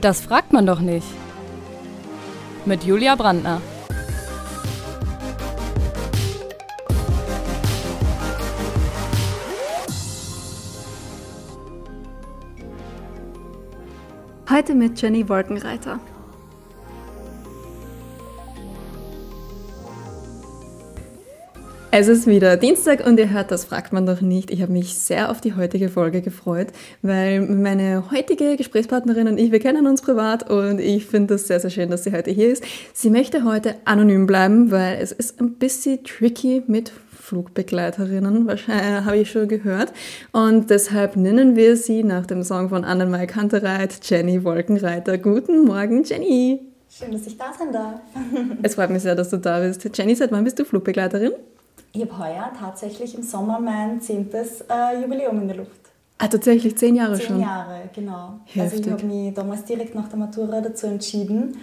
[0.00, 1.06] Das fragt man doch nicht.
[2.64, 3.60] Mit Julia Brandner.
[14.48, 15.98] Heute mit Jenny Wolkenreiter.
[21.90, 24.50] Es ist wieder Dienstag und ihr hört, das fragt man doch nicht.
[24.50, 26.68] Ich habe mich sehr auf die heutige Folge gefreut,
[27.00, 31.60] weil meine heutige Gesprächspartnerin und ich, wir kennen uns privat und ich finde es sehr,
[31.60, 32.62] sehr schön, dass sie heute hier ist.
[32.92, 39.04] Sie möchte heute anonym bleiben, weil es ist ein bisschen tricky mit Flugbegleiterinnen, wahrscheinlich äh,
[39.04, 39.94] habe ich schon gehört.
[40.32, 45.16] Und deshalb nennen wir sie nach dem Song von Annemarie Kantereit Jenny Wolkenreiter.
[45.16, 46.60] Guten Morgen, Jenny.
[46.90, 48.00] Schön, dass ich da sein darf.
[48.62, 49.88] es freut mich sehr, dass du da bist.
[49.96, 51.32] Jenny, seit wann bist du Flugbegleiterin?
[51.92, 55.70] Ich habe heuer tatsächlich im Sommer mein zehntes äh, Jubiläum in der Luft.
[56.18, 57.36] Ah, tatsächlich zehn Jahre zehn schon?
[57.36, 58.40] Zehn Jahre, genau.
[58.44, 58.62] Heftig.
[58.62, 61.56] Also ich habe mich damals direkt nach der Matura dazu entschieden,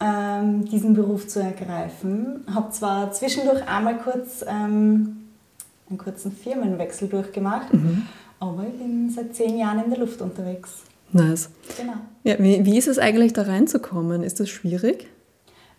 [0.00, 2.44] ähm, diesen Beruf zu ergreifen.
[2.54, 5.28] Habe zwar zwischendurch einmal kurz ähm,
[5.88, 8.06] einen kurzen Firmenwechsel durchgemacht, mhm.
[8.38, 10.82] aber ich bin seit zehn Jahren in der Luft unterwegs.
[11.10, 11.50] Nice.
[11.76, 11.94] Genau.
[12.24, 14.22] Ja, wie, wie ist es eigentlich da reinzukommen?
[14.22, 15.08] Ist das schwierig?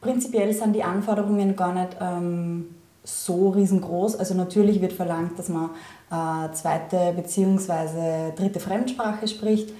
[0.01, 1.95] Prinzipiell sind die Anforderungen gar nicht...
[2.01, 2.65] Ähm,
[3.03, 4.15] so riesengroß.
[4.15, 5.71] Also natürlich wird verlangt, dass man
[6.11, 8.31] äh, zweite bzw.
[8.35, 9.73] dritte Fremdsprache spricht.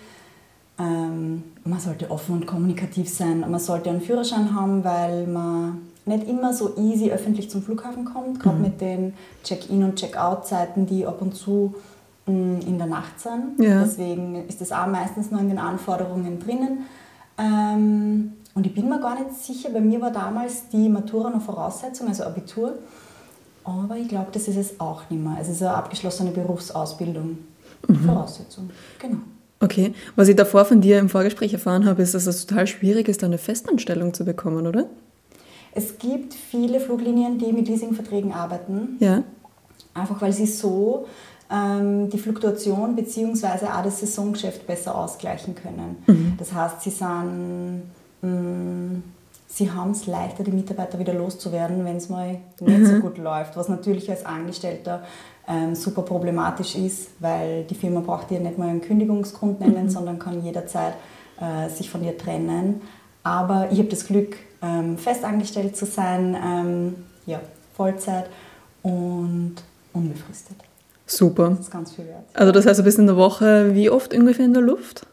[0.79, 3.41] Ähm, man sollte offen und kommunikativ sein.
[3.41, 8.39] Man sollte einen Führerschein haben, weil man nicht immer so easy öffentlich zum Flughafen kommt,
[8.39, 8.63] gerade mhm.
[8.63, 9.13] mit den
[9.43, 11.75] Check-in- und Check-out-Zeiten, die ab und zu
[12.25, 13.59] mh, mm, in der Nacht sind.
[13.59, 13.83] Ja.
[13.83, 16.85] Deswegen ist das auch meistens nur in den Anforderungen drinnen.
[17.37, 21.41] Ähm, und ich bin mir gar nicht sicher, bei mir war damals die Matura noch
[21.41, 22.73] Voraussetzung, also Abitur.
[23.63, 25.37] Aber ich glaube, das ist es auch nicht mehr.
[25.39, 27.37] Es ist eine abgeschlossene Berufsausbildung.
[27.87, 27.95] Mhm.
[27.95, 29.17] Voraussetzung, genau.
[29.59, 33.07] Okay, was ich davor von dir im Vorgespräch erfahren habe, ist, dass es total schwierig
[33.07, 34.87] ist, eine Festanstellung zu bekommen, oder?
[35.73, 38.97] Es gibt viele Fluglinien, die mit Leasingverträgen arbeiten.
[38.99, 39.23] Ja.
[39.93, 41.07] Einfach weil sie so
[41.51, 43.67] ähm, die Fluktuation bzw.
[43.67, 45.97] auch das Saisongeschäft besser ausgleichen können.
[46.07, 46.33] Mhm.
[46.37, 47.83] Das heißt, sie sind
[48.21, 49.03] mh, mm,
[49.53, 52.85] sie haben es leichter, die Mitarbeiter wieder loszuwerden, wenn es mal nicht mhm.
[52.85, 55.03] so gut läuft, was natürlich als Angestellter
[55.47, 59.89] ähm, super problematisch ist, weil die Firma braucht dir nicht mal einen Kündigungsgrund nennen, mhm.
[59.89, 60.93] sondern kann jederzeit
[61.39, 62.81] äh, sich von dir trennen.
[63.21, 67.39] Aber ich habe das Glück, ähm, festangestellt zu sein, ähm, ja,
[67.75, 68.25] Vollzeit
[68.81, 69.55] und
[69.93, 70.57] unbefristet.
[71.05, 71.49] Super.
[71.49, 72.23] Das ist ganz viel wert.
[72.33, 75.05] Also das heißt, du bist in der Woche wie oft ungefähr in der Luft?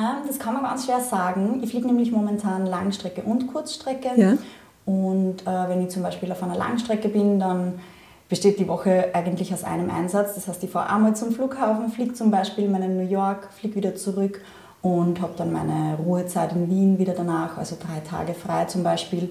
[0.00, 1.60] Ähm, das kann man ganz schwer sagen.
[1.62, 4.10] Ich fliege nämlich momentan Langstrecke und Kurzstrecke.
[4.16, 4.38] Ja.
[4.86, 7.80] Und äh, wenn ich zum Beispiel auf einer Langstrecke bin, dann
[8.28, 10.34] besteht die Woche eigentlich aus einem Einsatz.
[10.34, 13.74] Das heißt, ich fahre einmal zum Flughafen, fliege zum Beispiel mal in New York, fliege
[13.74, 14.40] wieder zurück
[14.82, 19.30] und habe dann meine Ruhezeit in Wien wieder danach, also drei Tage frei zum Beispiel.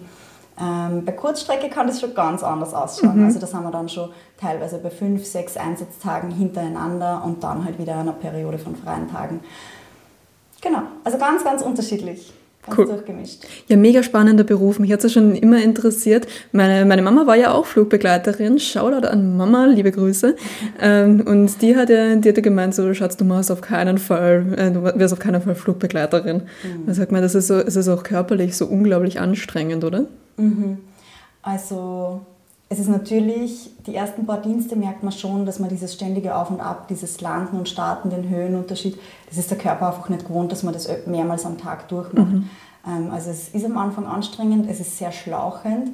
[0.61, 3.19] Ähm, bei Kurzstrecke kann das schon ganz anders ausschauen.
[3.19, 3.25] Mhm.
[3.25, 7.79] Also das haben wir dann schon teilweise bei fünf, sechs Einsatztagen hintereinander und dann halt
[7.79, 9.39] wieder eine Periode von freien Tagen.
[10.61, 12.33] Genau, also ganz, ganz unterschiedlich.
[12.65, 12.85] Ganz cool.
[12.87, 13.45] durchgemischt.
[13.67, 14.79] Ja, mega spannender Beruf.
[14.79, 16.27] Mich hat es ja schon immer interessiert.
[16.51, 18.59] Meine, meine Mama war ja auch Flugbegleiterin.
[18.59, 20.35] Shoutout an Mama, liebe Grüße.
[20.81, 23.97] Ähm, und die hat ja, die hat ja gemeint, so, Schatz, du machst auf keinen
[23.97, 26.37] Fall, äh, du wirst auf keinen Fall Flugbegleiterin.
[26.37, 26.85] Mhm.
[26.85, 30.05] Da sagt man, das ist, so, es ist auch körperlich so unglaublich anstrengend, oder?
[30.35, 30.79] Mhm.
[31.41, 32.21] Also
[32.71, 36.51] es ist natürlich, die ersten paar Dienste merkt man schon, dass man dieses ständige Auf
[36.51, 38.97] und Ab, dieses Landen und Starten, den Höhenunterschied,
[39.27, 42.31] das ist der Körper einfach nicht gewohnt, dass man das mehrmals am Tag durchmacht.
[42.31, 42.49] Mhm.
[42.87, 45.89] Ähm, also es ist am Anfang anstrengend, es ist sehr schlauchend.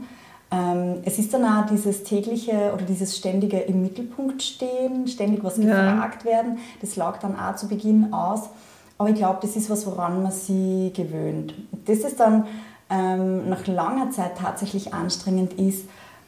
[0.52, 5.56] Ähm, es ist dann auch dieses tägliche oder dieses ständige im Mittelpunkt stehen, ständig was
[5.56, 6.32] gefragt ja.
[6.32, 6.58] werden.
[6.82, 8.50] Das lag dann auch zu Beginn aus.
[8.98, 11.54] Aber ich glaube, das ist was, woran man sich gewöhnt.
[11.86, 12.46] Das ist dann
[12.90, 15.86] ähm, nach langer Zeit tatsächlich anstrengend ist,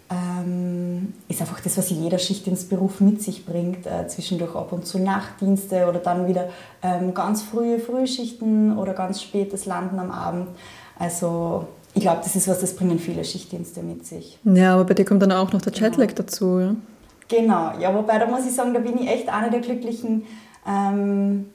[0.09, 3.85] ähm, ist einfach das, was jeder Schichtdienstberuf mit sich bringt.
[3.85, 6.49] Äh, zwischendurch ab und zu Nachtdienste oder dann wieder
[6.81, 10.47] ähm, ganz frühe Frühschichten oder ganz spätes Landen am Abend.
[10.97, 14.39] Also ich glaube, das ist was, das bringen viele Schichtdienste mit sich.
[14.43, 15.87] Ja, aber bei dir kommt dann auch noch der genau.
[15.87, 16.59] Jetlag dazu.
[16.59, 16.75] Ja?
[17.27, 20.23] Genau, ja, wobei da muss ich sagen, da bin ich echt eine der Glücklichen.
[20.65, 21.45] Ähm,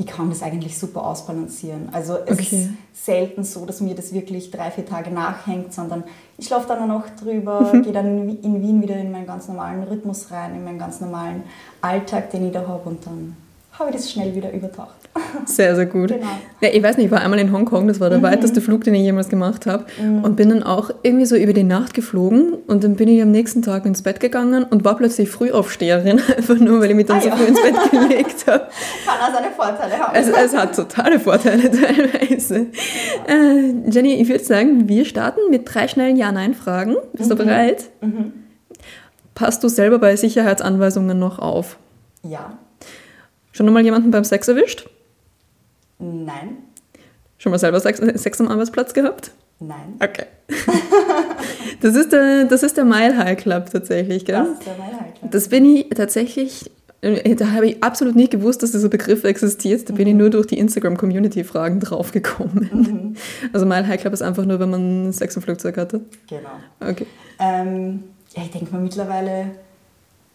[0.00, 1.90] ich kann das eigentlich super ausbalancieren.
[1.92, 2.56] Also es okay.
[2.56, 6.04] ist selten so, dass mir das wirklich drei, vier Tage nachhängt, sondern
[6.38, 7.82] ich schlafe dann noch drüber, mhm.
[7.82, 11.42] gehe dann in Wien wieder in meinen ganz normalen Rhythmus rein, in meinen ganz normalen
[11.82, 13.36] Alltag, den ich da habe und dann
[13.80, 14.94] habe ich das schnell wieder übertaucht.
[15.46, 16.08] Sehr, sehr gut.
[16.10, 16.26] Genau.
[16.60, 18.94] Ja, ich weiß nicht, ich war einmal in Hongkong, das war der weiteste Flug, den
[18.94, 19.86] ich jemals gemacht habe.
[20.22, 23.30] Und bin dann auch irgendwie so über die Nacht geflogen und dann bin ich am
[23.32, 27.18] nächsten Tag ins Bett gegangen und war plötzlich Frühaufsteherin, einfach nur, weil ich mich dann
[27.18, 27.36] Ah, so ja.
[27.36, 28.68] früh ins Bett gelegt habe.
[29.06, 30.14] Kann auch seine Vorteile haben.
[30.14, 32.66] Also es hat totale Vorteile teilweise.
[33.26, 36.96] Äh, Jenny, ich würde sagen, wir starten mit drei schnellen Ja-Nein-Fragen.
[37.14, 37.90] Bist du bereit?
[39.34, 41.78] Passt du selber bei Sicherheitsanweisungen noch auf?
[42.22, 42.52] ja,
[43.52, 44.88] Schon mal jemanden beim Sex erwischt?
[45.98, 46.56] nein,
[47.38, 49.32] Schon mal selber Sex, Sex am Arbeitsplatz gehabt?
[49.58, 49.94] nein.
[50.00, 50.26] Okay.
[51.80, 54.36] Das ist der, das ist der Mile High Club tatsächlich, gell?
[54.36, 55.28] Das ist der meine Heikle.
[55.30, 56.70] Das bin ich tatsächlich,
[57.00, 59.88] äh, da habe ich absolut nicht gewusst, dass dieser Begriff existiert.
[59.88, 63.16] Da bin ich nur durch die Instagram-Community-Fragen draufgekommen.
[63.52, 66.02] Also Mile High Club ist einfach nur, wenn man Sex im Flugzeug hatte.
[66.28, 66.50] Genau.
[66.80, 67.06] Okay.
[67.38, 68.04] Ähm,
[68.36, 69.52] ja, ich denke mal, mittlerweile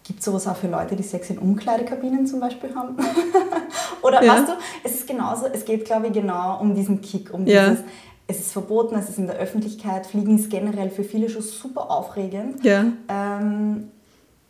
[0.06, 2.96] gibt es sowas auch für Leute, die Sex in Umkleidekabinen zum Beispiel haben.
[4.04, 4.34] Oder Ja.
[4.36, 4.52] weißt du,
[4.84, 7.69] es ist genauso, es geht, glaube ich, genau um diesen Kick, um Ja.
[7.69, 7.84] dieses,
[8.28, 11.90] es ist verboten, es ist in der Öffentlichkeit, Fliegen ist generell für viele schon super
[11.92, 12.63] aufregend.
[12.63, 12.86] Ja.
[13.07, 13.90] Ähm,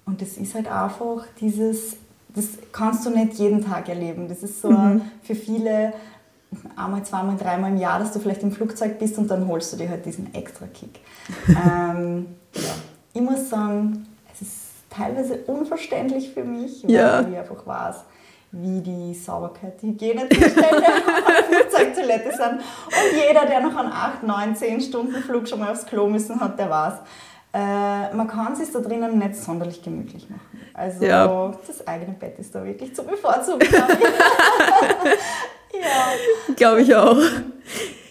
[0.05, 1.95] und das ist halt einfach dieses,
[2.35, 4.27] das kannst du nicht jeden Tag erleben.
[4.27, 5.01] Das ist so Mhm.
[5.23, 5.93] für viele
[6.75, 9.77] einmal, zweimal, dreimal im Jahr, dass du vielleicht im Flugzeug bist und dann holst du
[9.77, 10.99] dir halt diesen extra Kick.
[11.49, 12.61] ähm, ja.
[13.13, 14.05] Ich muss sagen,
[14.95, 17.21] teilweise unverständlich für mich, weil Ja.
[17.21, 17.95] ich einfach weiß,
[18.51, 20.63] wie die Sauberkeit, die Hygienezustände
[21.27, 22.59] auf Flugzeugtoilette sind.
[22.61, 26.39] Und jeder, der noch einen 8, 9, 10 Stunden Flug schon mal aufs Klo müssen
[26.39, 26.93] hat, der weiß.
[27.53, 30.41] Äh, man kann es sich da drinnen nicht sonderlich gemütlich machen.
[30.73, 31.53] Also Ja.
[31.67, 33.67] das eigene Bett ist da wirklich zu bevorzugen.
[35.73, 36.53] ja.
[36.55, 37.17] Glaube ich auch.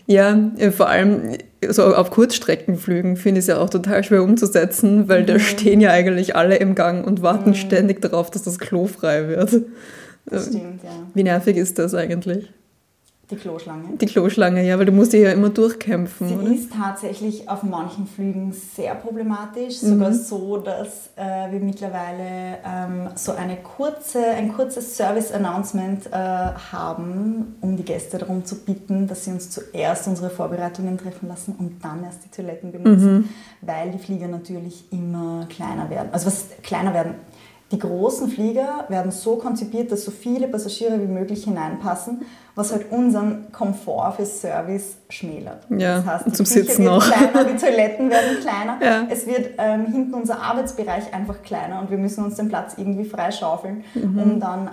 [0.07, 0.37] Ja,
[0.77, 1.37] vor allem
[1.71, 5.91] so auf Kurzstreckenflügen finde ich es ja auch total schwer umzusetzen, weil da stehen ja
[5.91, 9.63] eigentlich alle im Gang und warten ständig darauf, dass das Klo frei wird.
[10.27, 10.91] Das stimmt, ja.
[11.13, 12.51] Wie nervig ist das eigentlich?
[13.31, 13.97] Die Kloschlange.
[13.99, 16.53] Die Kloschlange, ja, weil du musst dich ja immer durchkämpfen, Sie oder?
[16.53, 19.87] ist tatsächlich auf manchen Flügen sehr problematisch, Mhm.
[19.89, 27.57] sogar so, dass äh, wir mittlerweile ähm, so eine kurze, ein kurzes Service-Announcement äh, haben,
[27.61, 31.83] um die Gäste darum zu bitten, dass sie uns zuerst unsere Vorbereitungen treffen lassen und
[31.85, 33.29] dann erst die Toiletten benutzen, Mhm.
[33.63, 36.09] weil die Flieger natürlich immer kleiner werden.
[36.13, 37.15] Also was kleiner werden?
[37.73, 42.23] Die großen Flieger werden so konzipiert, dass so viele Passagiere wie möglich hineinpassen,
[42.57, 45.67] was halt unseren Komfort für Service schmälert.
[45.71, 47.05] Ja, das heißt, die zum Küche Sitzen wird auch.
[47.05, 48.79] kleiner, die Toiletten werden kleiner.
[48.81, 49.07] Ja.
[49.11, 53.05] Es wird ähm, hinten unser Arbeitsbereich einfach kleiner und wir müssen uns den Platz irgendwie
[53.05, 54.19] freischaufeln, Mhm.
[54.19, 54.69] um dann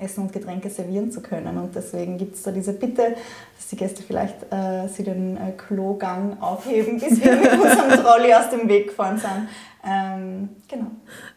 [0.00, 1.58] äh, Essen und Getränke servieren zu können.
[1.58, 3.14] Und deswegen gibt es da diese Bitte,
[3.56, 8.32] dass die Gäste vielleicht äh, sie den äh, Klogang aufheben, bis wir mit unserem Trolley
[8.34, 9.48] aus dem Weg gefahren sind.
[9.84, 10.86] Ähm, genau.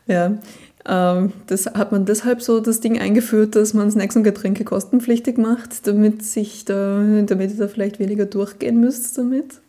[0.06, 0.32] Ja,
[0.86, 5.88] das hat man deshalb so das Ding eingeführt, dass man Snacks und Getränke kostenpflichtig macht,
[5.88, 9.62] damit sich da, damit ihr da vielleicht weniger durchgehen müsst damit.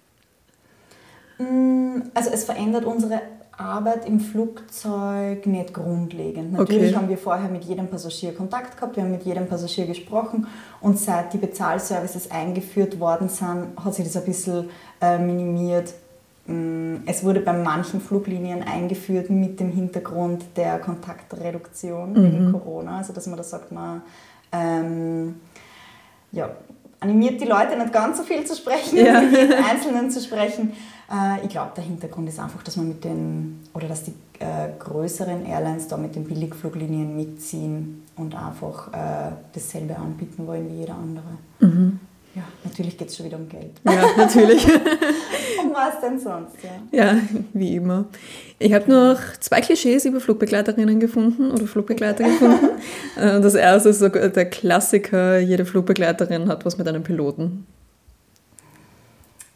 [1.38, 3.20] Mm, Also es verändert unsere
[3.56, 6.52] Arbeit im Flugzeug nicht grundlegend.
[6.52, 6.96] Natürlich Okay.
[6.96, 10.48] haben wir vorher mit jedem Passagier Kontakt gehabt, wir haben mit jedem Passagier gesprochen
[10.80, 14.70] und seit die Bezahlservices eingeführt worden sind, hat sich das ein bisschen
[15.00, 15.94] äh, minimiert.
[16.46, 23.12] Mm, Es wurde bei manchen Fluglinien eingeführt mit dem Hintergrund der Kontaktreduktion wegen Corona, also
[23.12, 24.02] dass man da sagt, man
[24.52, 25.36] ähm,
[26.32, 26.50] ja,
[27.00, 29.20] animiert die Leute nicht ganz so viel zu sprechen, Ja.
[29.20, 30.72] mit jedem Einzelnen zu sprechen.
[31.10, 34.68] Äh, ich glaube, der Hintergrund ist einfach, dass man mit den, oder dass die äh,
[34.78, 40.94] größeren Airlines da mit den Billigfluglinien mitziehen und einfach äh, dasselbe anbieten wollen wie jeder
[40.94, 41.98] andere.
[42.34, 43.70] Ja, natürlich geht es schon wieder um Geld.
[43.84, 44.66] Ja, natürlich.
[45.64, 46.56] Um was denn sonst?
[46.92, 47.04] Ja.
[47.14, 47.16] ja,
[47.54, 48.04] wie immer.
[48.58, 52.68] Ich habe noch zwei Klischees über Flugbegleiterinnen gefunden oder Flugbegleiter gefunden.
[53.16, 57.66] Äh, Das erste ist so der Klassiker, jede Flugbegleiterin hat was mit einem Piloten.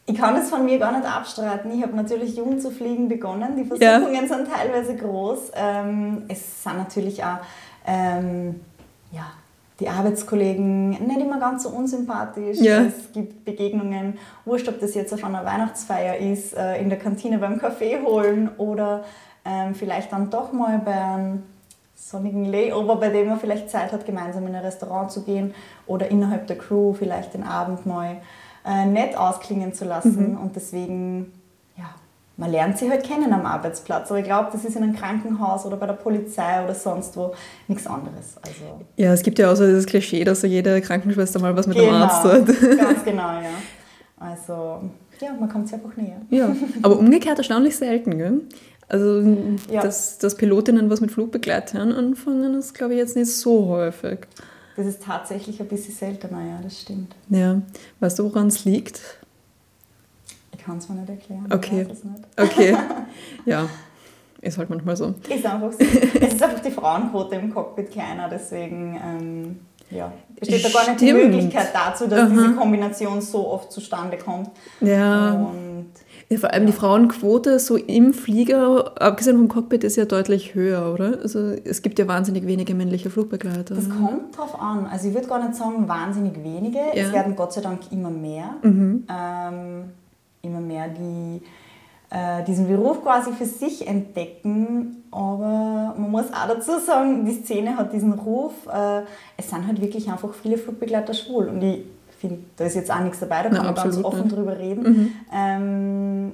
[0.06, 1.70] Ich kann es von mir gar nicht abstreiten.
[1.76, 3.56] Ich habe natürlich jung zu fliegen begonnen.
[3.56, 3.98] Die Ja.
[4.00, 5.50] Versuchungen sind teilweise groß.
[5.54, 7.38] Ähm, es sind natürlich auch
[7.86, 8.60] ähm,
[9.12, 9.26] ja,
[9.80, 12.58] die Arbeitskollegen nicht immer ganz so unsympathisch.
[12.58, 12.82] Ja.
[12.82, 17.38] Es gibt Begegnungen, wurscht, ob das jetzt auf einer Weihnachtsfeier ist, äh, in der Kantine
[17.38, 19.04] beim Kaffee holen oder
[19.44, 21.42] ähm, vielleicht dann doch mal bei einem
[21.94, 25.54] sonnigen Layover, bei dem man vielleicht Zeit hat, gemeinsam in ein Restaurant zu gehen
[25.86, 28.16] oder innerhalb der Crew vielleicht den Abend mal
[28.66, 30.36] äh, nett ausklingen zu lassen.
[30.36, 31.32] Und deswegen,
[32.38, 34.10] man lernt sie halt kennen am Arbeitsplatz.
[34.10, 37.34] Aber ich glaube, das ist in einem Krankenhaus oder bei der Polizei oder sonst wo
[37.66, 38.36] nichts anderes.
[38.40, 41.66] Also, Ja, es gibt ja auch so dieses Klischee, dass so jede Krankenschwester mal was
[41.66, 42.46] mit dem Arzt hat.
[42.46, 43.50] ganz genau, ja.
[44.20, 44.80] Also,
[45.20, 46.20] ja, man kommt sich einfach näher.
[46.30, 48.40] Ja, aber umgekehrt erstaunlich selten, gell?
[48.88, 49.20] Also,
[49.70, 49.82] Ja.
[49.82, 54.20] dass, dass Pilotinnen was mit Flugbegleitern anfangen, ist, glaube ich, jetzt nicht so häufig.
[54.76, 57.14] Das ist tatsächlich ein bisschen seltener, ja, das stimmt.
[57.30, 57.60] Ja.
[58.00, 59.00] Weißt du, woran es liegt?
[60.68, 61.46] Kann es mir nicht erklären.
[61.50, 61.80] Okay.
[61.80, 62.24] Ich weiß es nicht.
[62.36, 62.76] Okay.
[63.46, 63.66] ja.
[64.42, 65.14] Ist halt manchmal so.
[65.26, 65.78] Ist einfach so.
[65.80, 69.60] es ist einfach die Frauenquote im Cockpit kleiner, deswegen ähm,
[69.90, 71.12] ja, steht da gar nicht die.
[71.14, 72.28] Möglichkeit dazu, dass Aha.
[72.28, 74.50] diese Kombination so oft zustande kommt.
[74.82, 75.32] Ja.
[75.32, 75.86] Und
[76.28, 76.36] ja.
[76.36, 81.18] Vor allem die Frauenquote so im Flieger, abgesehen vom Cockpit, ist ja deutlich höher, oder?
[81.22, 83.74] Also es gibt ja wahnsinnig wenige männliche Flugbegleiter.
[83.74, 84.86] das kommt drauf an.
[84.86, 86.76] Also ich würde gar nicht sagen wahnsinnig wenige.
[86.76, 87.06] Ja.
[87.06, 88.56] Es werden Gott sei Dank immer mehr.
[88.62, 89.06] Mhm.
[89.08, 89.84] Ähm,
[90.42, 91.42] immer mehr, die
[92.10, 95.04] äh, diesen Beruf quasi für sich entdecken.
[95.10, 98.52] Aber man muss auch dazu sagen, die Szene hat diesen Ruf.
[98.66, 99.02] Äh,
[99.36, 101.48] es sind halt wirklich einfach viele Flugbegleiter schwul.
[101.48, 101.84] Und ich
[102.18, 104.36] finde, da ist jetzt auch nichts dabei, da kann Na, man ganz offen nicht.
[104.36, 105.14] drüber reden.
[105.32, 106.32] Ähm,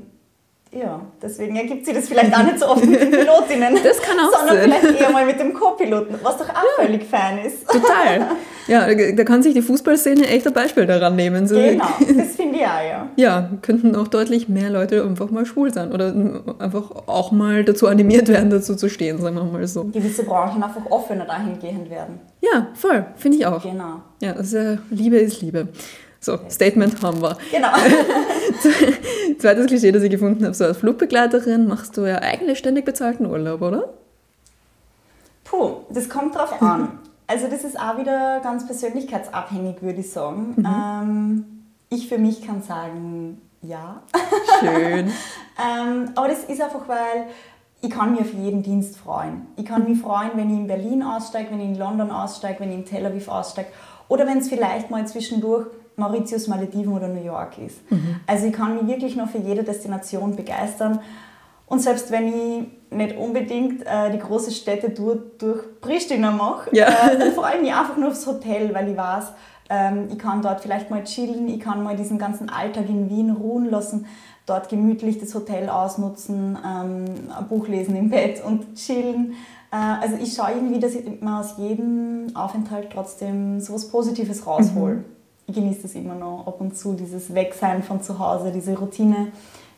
[0.76, 3.78] ja, deswegen ergibt sich das vielleicht auch nicht so oft mit den Pilotinnen.
[3.82, 4.72] Das kann auch Sondern sein.
[4.80, 7.66] vielleicht eher mal mit dem Co-Piloten, was doch auch völlig fein ist.
[7.66, 8.26] Total.
[8.66, 11.46] Ja, da kann sich die Fußballszene echt ein Beispiel daran nehmen.
[11.46, 11.84] So, Genau,
[12.16, 13.08] das finde ich auch, ja.
[13.16, 16.14] Ja, könnten auch deutlich mehr Leute einfach mal schwul sein oder
[16.58, 19.84] einfach auch mal dazu animiert werden, dazu zu stehen, sagen wir mal so.
[19.84, 22.20] Gewisse Branchen einfach offener dahingehend werden.
[22.40, 23.62] Ja, voll, finde ich auch.
[23.62, 24.00] Genau.
[24.22, 25.68] Ja, ja, Liebe ist Liebe.
[26.24, 27.36] So, Statement haben wir.
[27.52, 27.68] Genau.
[29.38, 33.26] Zweites Klischee, das ich gefunden habe, so als Flugbegleiterin machst du ja eigentlich ständig bezahlten
[33.26, 33.92] Urlaub, oder?
[35.44, 36.98] Puh, das kommt drauf an.
[37.26, 40.56] Also das ist auch wieder ganz persönlichkeitsabhängig, würde ich sagen.
[40.66, 44.02] Ähm, ich für mich kann sagen, ja.
[44.60, 45.12] Schön.
[45.56, 47.28] Ähm, aber das ist einfach, weil
[47.80, 49.46] ich kann mich auf jeden Dienst freuen.
[49.54, 52.70] Ich kann mich freuen, wenn ich in Berlin aussteige, wenn ich in London aussteige, wenn
[52.70, 53.68] ich in Tel Aviv aussteige
[54.08, 57.78] oder wenn es vielleicht mal zwischendurch Mauritius, Malediven oder New York ist.
[58.26, 61.00] Also ich kann mich wirklich noch für jede Destination begeistern.
[61.66, 65.20] Und selbst wenn ich nicht unbedingt äh, die große Städte durch,
[65.80, 66.86] Pristina mache, Ja.
[66.88, 69.24] äh, dann freue ich mich einfach nur aufs Hotel, weil ich weiß,
[69.70, 73.30] ähm, ich kann dort vielleicht mal chillen, ich kann mal diesen ganzen Alltag in Wien
[73.30, 74.06] ruhen lassen,
[74.46, 77.04] dort gemütlich das Hotel ausnutzen, ähm,
[77.36, 79.32] ein Buch lesen im Bett und chillen.
[79.72, 84.46] Äh, also ich schaue irgendwie, dass ich mir aus jedem Aufenthalt trotzdem so was Positives
[84.46, 85.02] raushol.
[85.08, 85.13] Ich
[85.52, 89.28] genieße das immer noch ab und zu, dieses Wegsein von zu Hause, diese Routine.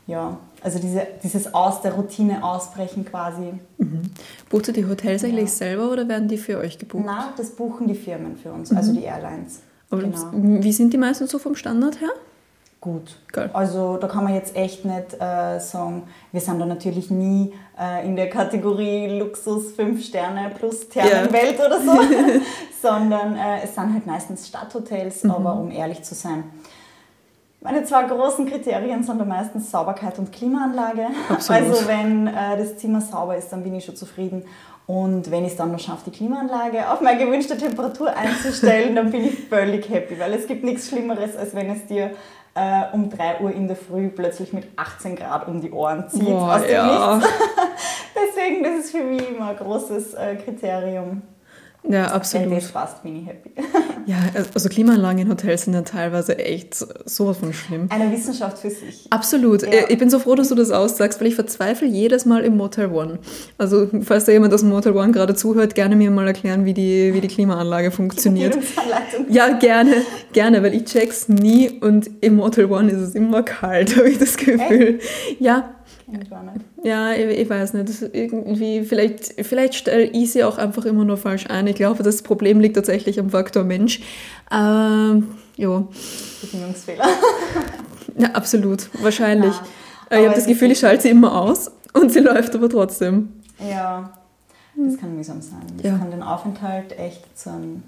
[0.09, 3.55] Ja, also diese, dieses aus der Routine ausbrechen quasi.
[4.49, 5.57] Bucht ihr die Hotels eigentlich Ja.
[5.57, 7.03] selber oder werden die für euch gebucht?
[7.05, 9.61] Na, das buchen die Firmen für uns, also die Airlines.
[9.91, 10.17] Aber genau.
[10.33, 12.11] Wie sind die meisten so vom Standard her?
[12.81, 13.17] Gut.
[13.33, 13.51] Geil.
[13.53, 18.07] Also da kann man jetzt echt nicht äh, sagen, wir sind da natürlich nie äh,
[18.07, 21.93] in der Kategorie Luxus 5 Sterne plus Thermenwelt oder so,
[22.83, 25.31] sondern äh, es sind halt meistens Stadthotels, Mhm.
[25.33, 26.45] aber um ehrlich zu sein,
[27.63, 31.07] meine zwei großen Kriterien sind da meistens Sauberkeit und Klimaanlage.
[31.29, 31.63] Absolut.
[31.63, 34.45] Also wenn äh, das Zimmer sauber ist, dann bin ich schon zufrieden.
[34.87, 39.11] Und wenn ich es dann noch schaffe, die Klimaanlage auf meine gewünschte Temperatur einzustellen, dann
[39.11, 42.13] bin ich völlig happy, weil es gibt nichts Schlimmeres, als wenn es dir
[42.57, 46.25] äh, um 3 Uhr in der Früh plötzlich mit 18 Grad um die Ohren zieht.
[46.25, 47.17] Boah, aus dem ja.
[47.17, 47.33] Nichts.
[48.17, 51.23] Deswegen, das ist für mich immer ein großes äh, Kriterium.
[51.89, 52.57] Ja, Wenn absolut.
[52.57, 53.51] das passt, bin ich happy.
[54.07, 54.19] Ja,
[54.55, 56.77] also Klimaanlagen in Hotels sind ja teilweise echt
[57.07, 57.89] sowas von schlimm.
[57.89, 59.09] Eine Wissenschaft für sich.
[59.11, 59.63] Absolut.
[59.63, 59.89] Ja.
[59.89, 62.93] Ich bin so froh, dass du das aussagst, weil ich verzweifle jedes Mal im Motel
[62.93, 63.19] One.
[63.59, 66.73] Also, falls da jemand aus dem Motel One gerade zuhört, gerne mir mal erklären, wie
[66.73, 68.55] die, wie die Klimaanlage funktioniert.
[68.55, 69.27] Bedienungsanleitung.
[69.29, 69.95] Ja, gerne,
[70.33, 74.19] gerne, weil ich check's nie und im Motel One ist es immer kalt, habe ich
[74.19, 75.01] das Gefühl.
[75.41, 75.75] Ja, Kenn
[76.09, 77.89] ich ja, ich, ich weiß nicht.
[77.89, 81.67] Das irgendwie, vielleicht, vielleicht stelle ich sie auch einfach immer nur falsch ein.
[81.67, 84.01] Ich glaube, das Problem liegt tatsächlich am Faktor Mensch.
[84.53, 85.85] Ähm, ja.
[86.43, 87.07] Bedienungsfehler.
[88.19, 89.55] ja, absolut, wahrscheinlich.
[89.55, 92.69] Ja, Äh, ich habe das Gefühl, ich schalte sie immer aus und sie läuft aber
[92.69, 93.33] trotzdem.
[93.59, 94.13] Ja,
[94.77, 95.63] das kann mühsam sein.
[95.77, 95.99] Das Ja.
[95.99, 97.83] kann den Aufenthalt echt zu einem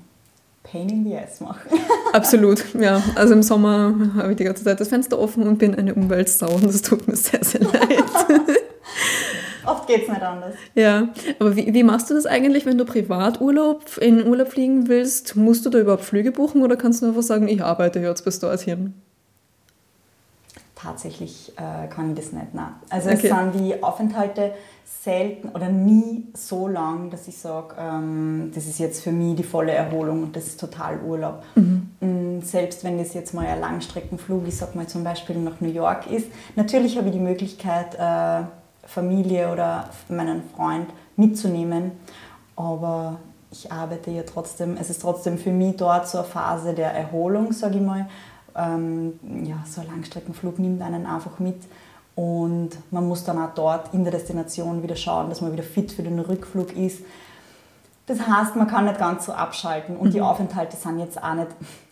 [0.71, 1.69] Pain in the ass machen.
[2.13, 3.03] Absolut, ja.
[3.15, 6.51] Also im Sommer habe ich die ganze Zeit das Fenster offen und bin eine Umweltsau
[6.55, 8.05] und das tut mir sehr, sehr leid.
[9.67, 10.55] Oft geht es nicht anders.
[10.75, 11.09] ja,
[11.39, 15.37] aber wie, wie machst du das eigentlich, wenn du Privaturlaub in Urlaub fliegen willst?
[15.37, 18.39] Musst du da überhaupt Flüge buchen oder kannst du einfach sagen, ich arbeite jetzt bis
[18.39, 18.95] dorthin?
[20.75, 22.55] Tatsächlich äh, kann ich das nicht.
[22.55, 22.69] Nein.
[22.89, 23.29] Also Okay.
[23.29, 24.53] es sind die Aufenthalte
[25.05, 29.43] selten oder nie so lang, dass ich sage, ähm, das ist jetzt für mich die
[29.43, 31.43] volle Erholung und das ist total Urlaub.
[31.55, 35.71] Mm, Selbst wenn das jetzt mal ein Langstreckenflug, ich sag mal zum Beispiel nach New
[35.71, 36.27] York ist,
[36.57, 38.45] natürlich habe ich die Möglichkeit, äh,
[38.87, 41.93] Familie oder meinen Freund mitzunehmen,
[42.57, 43.19] aber
[43.51, 47.53] ich arbeite ja trotzdem, es ist trotzdem für mich dort so eine Phase der Erholung,
[47.53, 48.09] sage ich mal.
[48.57, 51.57] Ähm, ja, so ein Langstreckenflug nimmt einen einfach mit
[52.19, 55.93] und man muss dann auch dort in der Destination wieder schauen, dass man wieder fit
[55.93, 57.05] für den Rückflug ist.
[58.07, 61.47] Das heißt, man kann nicht ganz so abschalten und die Aufenthalte sind jetzt auch nicht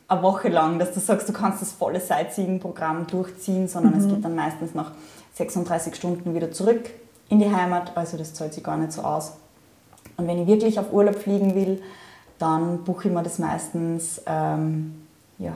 [0.08, 4.24] eine Woche lang, dass du sagst, du kannst das volle Sightseeing-Programm durchziehen, sondern es geht
[4.24, 4.90] dann meistens nach
[5.34, 6.90] 36 Stunden wieder zurück
[7.28, 9.34] in die Heimat, also das zahlt sich gar nicht so aus.
[10.16, 11.80] Und wenn ich wirklich auf Urlaub fliegen will,
[12.40, 15.06] dann buche ich mir das meistens ähm,
[15.38, 15.52] ja,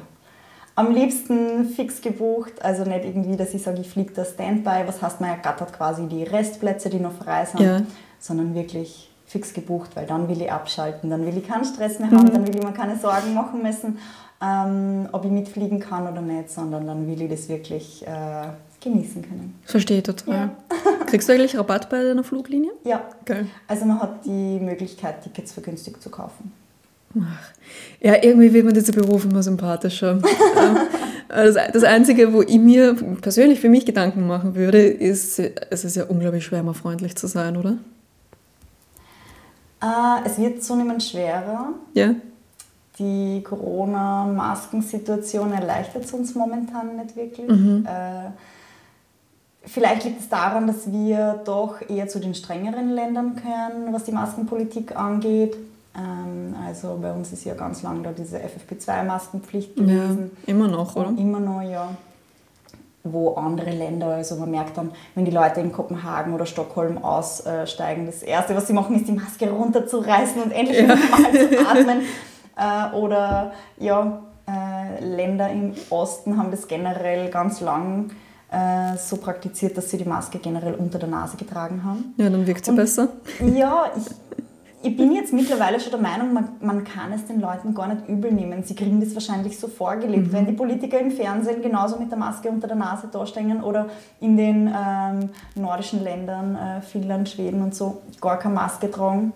[0.81, 2.63] am liebsten fix gebucht.
[2.63, 6.07] Also nicht irgendwie, dass ich sage, ich fliege da Standby, was heißt, man ergattert quasi
[6.07, 7.83] die Restplätze, die noch frei sind, Ja.
[8.19, 12.11] sondern wirklich fix gebucht, weil dann will ich abschalten, dann will ich keinen Stress mehr
[12.11, 13.99] haben, dann will ich mir keine Sorgen machen müssen,
[14.43, 18.49] ähm, ob ich mitfliegen kann oder nicht, sondern dann will ich das wirklich äh,
[18.81, 19.59] genießen können.
[19.65, 20.51] Verstehe total.
[21.07, 22.73] Kriegst du eigentlich Rabatt bei deiner Fluglinie?
[22.85, 23.47] Ja, Geil.
[23.69, 26.51] also man hat die Möglichkeit, Tickets vergünstigt zu kaufen.
[28.01, 30.21] Ja, irgendwie wird mir dieser Beruf immer sympathischer.
[31.33, 35.95] Das, das Einzige, wo ich mir persönlich für mich Gedanken machen würde, ist, es ist
[35.95, 37.79] ja unglaublich schwer, mal freundlich zu sein, oder?
[39.81, 41.69] Äh, es wird zunehmend schwerer.
[41.95, 42.17] Ja.
[42.99, 47.49] Die Corona-Maskensituation erleichtert es uns momentan nicht wirklich.
[47.49, 48.31] Äh,
[49.65, 54.13] vielleicht liegt es daran, dass wir doch eher zu den strengeren Ländern gehören, was die
[54.13, 55.57] Maskenpolitik angeht.
[55.97, 59.83] Ähm, also bei uns ist ja ganz lange da diese FFP2-Maskenpflicht ja.
[59.83, 60.31] gewesen.
[60.47, 61.09] Immer noch, oder?
[61.09, 61.89] Und immer noch, ja.
[63.03, 68.05] Wo andere Länder, also man merkt dann, wenn die Leute in Kopenhagen oder Stockholm aussteigen,
[68.05, 70.87] das Erste, was sie machen, ist die Maske runterzureißen und endlich Ja.
[71.11, 72.03] mal zu atmen.
[72.57, 78.11] Äh, Oder ja, äh, Länder im Osten haben das generell ganz lang
[78.51, 82.15] äh, so praktiziert, dass sie die Maske generell unter der Nase getragen haben.
[82.17, 83.09] Ja, dann wirkt sie besser.
[83.55, 84.05] Ja, ich,
[84.83, 88.09] ich bin jetzt mittlerweile schon der Meinung, man, man kann es den Leuten gar nicht
[88.09, 88.63] übel nehmen.
[88.63, 90.33] Sie kriegen das wahrscheinlich so vorgelebt.
[90.33, 93.87] Wenn die Politiker im Fernsehen genauso mit der Maske unter der Nase dastehen oder
[94.21, 99.33] in den ähm, nordischen Ländern, äh, Finnland, Schweden und so, gar keine Maske tragen,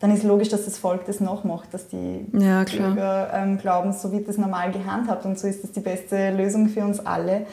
[0.00, 2.64] dann ist logisch, dass das Volk das nachmacht, dass die Ja.
[2.64, 6.68] Bürger ähm, glauben, so wird das normal gehandhabt und so ist das die beste Lösung
[6.68, 7.46] für uns alle.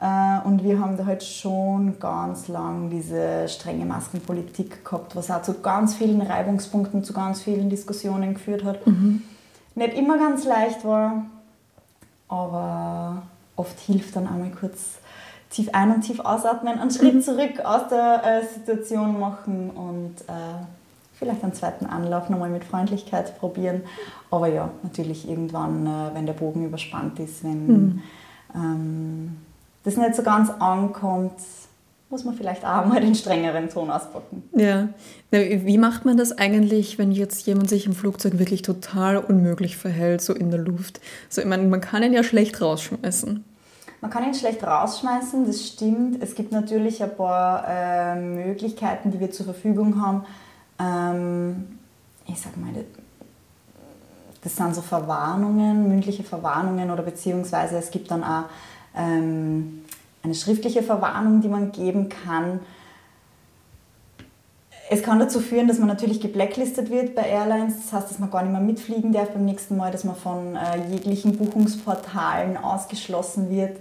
[0.00, 5.42] Äh, und wir haben da halt schon ganz lang diese strenge Maskenpolitik gehabt, was auch
[5.42, 8.86] zu ganz vielen Reibungspunkten, zu ganz vielen Diskussionen geführt hat.
[9.74, 11.24] Nicht immer ganz leicht war,
[12.28, 13.22] aber
[13.56, 14.98] oft hilft dann einmal kurz
[15.50, 20.64] tief ein- und tief ausatmen, einen Schritt zurück aus der äh, Situation machen und äh,
[21.12, 23.82] vielleicht einen zweiten Anlauf nochmal mit Freundlichkeit probieren.
[24.30, 28.02] Aber ja, natürlich irgendwann, äh, wenn der Bogen überspannt ist, wenn
[28.54, 29.36] ähm,
[29.84, 31.32] das nicht so ganz ankommt,
[32.10, 34.42] muss man vielleicht auch mal den strengeren Ton auspacken.
[34.52, 34.88] Ja.
[35.30, 40.20] Wie macht man das eigentlich, wenn jetzt jemand sich im Flugzeug wirklich total unmöglich verhält,
[40.20, 41.00] so in der Luft?
[41.28, 43.44] So, ich meine, man kann ihn ja schlecht rausschmeißen.
[44.00, 46.22] Man kann ihn schlecht rausschmeißen, das stimmt.
[46.22, 50.26] Es gibt natürlich ein paar äh, Möglichkeiten, die wir zur Verfügung haben.
[50.78, 51.78] Ähm,
[52.26, 52.70] ich sag mal,
[54.42, 58.44] das sind so Verwarnungen, mündliche Verwarnungen oder beziehungsweise es gibt dann auch
[59.00, 62.60] eine schriftliche Verwarnung, die man geben kann.
[64.90, 67.76] Es kann dazu führen, dass man natürlich geblacklistet wird bei Airlines.
[67.76, 70.56] Das heißt, dass man gar nicht mehr mitfliegen darf beim nächsten Mal, dass man von
[70.56, 73.78] äh, jeglichen Buchungsportalen ausgeschlossen wird.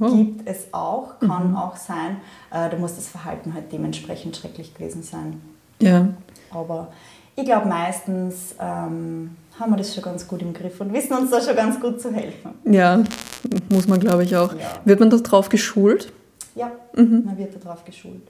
[0.00, 0.14] Oh.
[0.14, 2.16] Gibt es auch, kann auch sein.
[2.50, 5.40] Äh, da muss das Verhalten halt dementsprechend schrecklich gewesen sein.
[5.80, 6.08] Ja.
[6.52, 6.88] Aber
[7.36, 11.30] ich glaube, meistens ähm, haben wir das schon ganz gut im Griff und wissen uns
[11.30, 12.50] da schon ganz gut zu helfen.
[12.64, 13.02] Ja,
[13.68, 14.52] muss man, glaube ich, auch.
[14.52, 14.80] Ja.
[14.84, 16.12] Wird man darauf geschult?
[16.54, 18.22] Ja, man wird darauf geschult.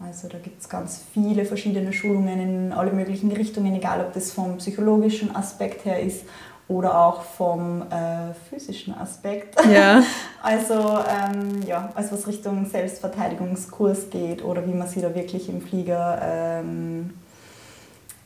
[0.00, 4.32] Also da gibt es ganz viele verschiedene Schulungen in alle möglichen Richtungen, egal ob das
[4.32, 6.24] vom psychologischen Aspekt her ist
[6.66, 9.56] oder auch vom äh, physischen Aspekt.
[9.72, 10.02] Ja.
[10.46, 15.62] Also ähm, ja, also was Richtung Selbstverteidigungskurs geht oder wie man sich da wirklich im
[15.62, 17.14] Flieger ähm,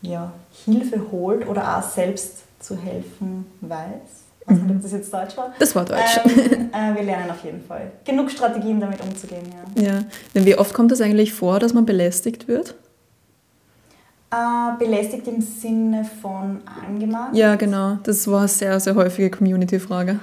[0.03, 0.33] ja,
[0.65, 4.28] Hilfe holt oder auch selbst zu helfen weiß.
[4.49, 5.53] Ich weiß nicht, ob das jetzt Deutsch war.
[5.59, 6.21] Das war Deutsch.
[6.25, 7.93] Ähm, äh, wir lernen auf jeden Fall.
[8.05, 9.45] Genug Strategien, damit umzugehen,
[9.77, 9.83] ja.
[9.83, 10.05] Ja.
[10.35, 12.75] Denn wie oft kommt es eigentlich vor, dass man belästigt wird?
[14.31, 17.35] Äh, belästigt im Sinne von angemacht.
[17.35, 17.99] Ja, genau.
[18.03, 20.21] Das war eine sehr, sehr häufige Community-Frage.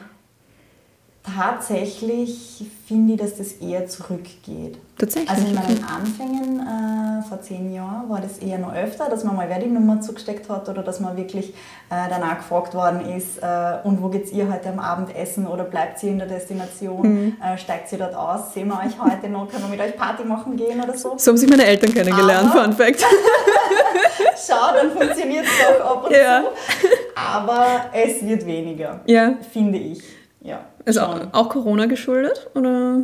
[1.25, 4.77] Tatsächlich finde ich, dass das eher zurückgeht.
[4.97, 5.29] Tatsächlich.
[5.29, 9.35] Also in meinen Anfängen äh, vor zehn Jahren war das eher noch öfter, dass man
[9.35, 11.49] mal wer die Nummer zugesteckt hat oder dass man wirklich
[11.89, 15.63] äh, danach gefragt worden ist, äh, und wo geht's ihr heute am Abend essen oder
[15.63, 17.38] bleibt ihr in der Destination, Mhm.
[17.43, 20.23] äh, steigt sie dort aus, sehen wir euch heute noch, können wir mit euch Party
[20.23, 21.15] machen gehen oder so.
[21.17, 23.03] So haben sich meine Eltern kennengelernt, Aber- Fun Fact.
[24.47, 26.41] Schau, dann funktioniert es doch ab und Ja.
[26.43, 26.88] zu.
[27.15, 29.33] Aber es wird weniger, Ja.
[29.51, 30.03] finde ich.
[30.41, 31.33] Ja, Ist schon.
[31.33, 33.03] auch, Corona geschuldet oder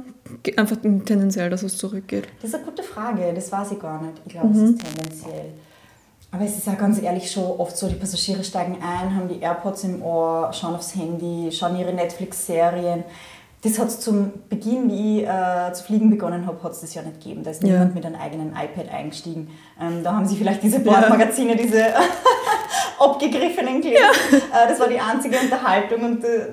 [0.57, 2.27] einfach tendenziell, dass es zurückgeht?
[2.41, 4.13] Das ist eine gute Frage, das weiß ich gar nicht.
[4.25, 4.53] Ich glaube, Mhm.
[4.63, 5.45] es ist tendenziell.
[6.33, 9.39] aber es ist ja ganz ehrlich schon oft so, die Passagiere steigen ein, haben die
[9.41, 13.03] AirPods im Ohr, schauen aufs Handy, schauen ihre Netflix-Serien.
[13.63, 16.95] Das hat es zum Beginn, wie ich äh, zu fliegen begonnen habe, hat es das
[16.95, 17.43] ja nicht gegeben.
[17.43, 17.69] Da ist Ja.
[17.73, 19.49] niemand mit einem eigenen iPad eingestiegen.
[19.79, 21.83] Ähm, da haben sie vielleicht diese Bordmagazine, diese
[22.99, 23.97] abgegriffenen Kleber.
[24.31, 26.47] Äh, das war die einzige Unterhaltung und äh,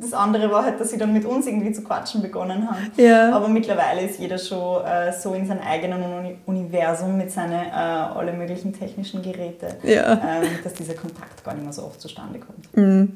[0.00, 2.90] das andere war halt, dass sie dann mit uns irgendwie zu quatschen begonnen haben.
[2.96, 3.34] Ja.
[3.34, 7.70] Aber mittlerweile ist jeder schon äh, so in seinem eigenen Uni Universum mit seinen äh,
[7.72, 10.12] alle möglichen technischen Geräten, Ja.
[10.12, 12.76] ähm, dass dieser Kontakt gar nicht mehr so oft zustande kommt.
[12.76, 13.12] Mhm.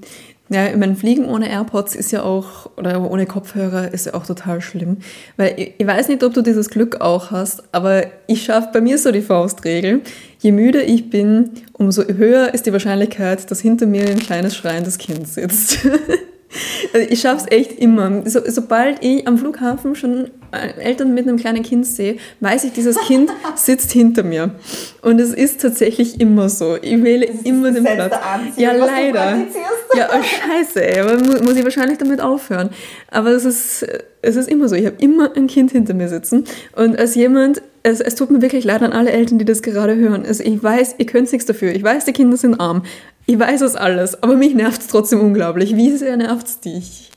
[0.53, 4.27] Ja, ich meine, Fliegen ohne AirPods ist ja auch, oder ohne Kopfhörer ist ja auch
[4.27, 4.97] total schlimm.
[5.37, 8.81] Weil ich, ich weiß nicht, ob du dieses Glück auch hast, aber ich schaffe bei
[8.81, 10.01] mir so die Faustregel.
[10.40, 14.99] Je müde ich bin, umso höher ist die Wahrscheinlichkeit, dass hinter mir ein kleines schreiendes
[14.99, 15.79] Kind sitzt.
[16.92, 18.22] Also ich schaffe es echt immer.
[18.28, 22.72] So, sobald ich am Flughafen schon äh, Eltern mit einem kleinen Kind sehe, weiß ich,
[22.72, 24.54] dieses Kind sitzt hinter mir.
[25.02, 26.76] Und es ist tatsächlich immer so.
[26.80, 28.10] Ich wähle immer den Platz.
[28.10, 29.38] der Anziehung, Ja, leider.
[29.96, 31.00] Ja, oh, scheiße, ey.
[31.00, 32.70] Aber muss ich wahrscheinlich damit aufhören.
[33.08, 33.86] Aber es ist,
[34.22, 34.74] es ist immer so.
[34.74, 36.44] Ich habe immer ein Kind hinter mir sitzen.
[36.74, 39.94] Und als jemand, es, es tut mir wirklich leid an alle Eltern, die das gerade
[39.96, 40.24] hören.
[40.26, 41.72] Also ich weiß, ihr könnt nichts dafür.
[41.72, 42.82] Ich weiß, die Kinder sind arm.
[43.31, 44.21] Ich weiß das alles.
[44.25, 45.77] Aber mich nervt es trotzdem unglaublich.
[45.77, 47.12] Wie sehr nervt es dich?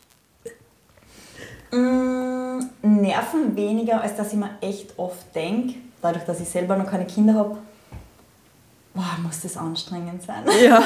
[1.72, 5.74] Mm, Nerven weniger, als dass ich mir echt oft denke,
[6.04, 7.58] dadurch, dass ich selber noch keine Kinder habe,
[8.94, 10.44] boah, muss das anstrengend sein.
[10.64, 10.84] Ja.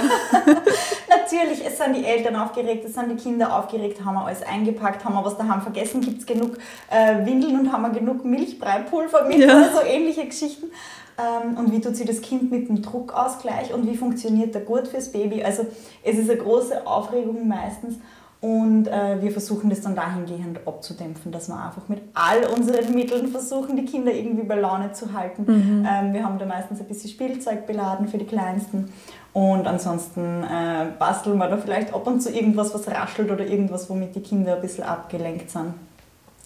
[1.10, 5.04] Natürlich, es sind die Eltern aufgeregt, es sind die Kinder aufgeregt, haben wir alles eingepackt,
[5.04, 6.58] haben wir was daheim vergessen, gibt es genug
[6.90, 9.58] äh, Windeln und haben wir genug Milchbreipulver mit Ja.
[9.58, 10.68] oder so ähnliche Geschichten.
[11.18, 14.88] Ähm, und wie tut sich das Kind mit dem Druckausgleich und wie funktioniert der gut
[14.88, 15.44] fürs Baby?
[15.44, 15.66] Also
[16.04, 17.96] es ist eine große Aufregung meistens
[18.40, 23.30] und äh, wir versuchen das dann dahingehend abzudämpfen, dass wir einfach mit all unseren Mitteln
[23.30, 25.44] versuchen, die Kinder irgendwie bei Laune zu halten.
[25.90, 28.94] Ähm, wir haben da meistens ein bisschen Spielzeug beladen für die Kleinsten
[29.34, 33.90] und ansonsten äh, basteln wir da vielleicht ab und zu irgendwas, was raschelt oder irgendwas,
[33.90, 35.74] womit die Kinder ein bisschen abgelenkt sind.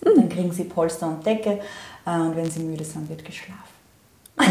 [0.02, 1.60] Dann kriegen sie Polster und Decke
[2.06, 3.71] äh, und wenn sie müde sind, wird geschlafen.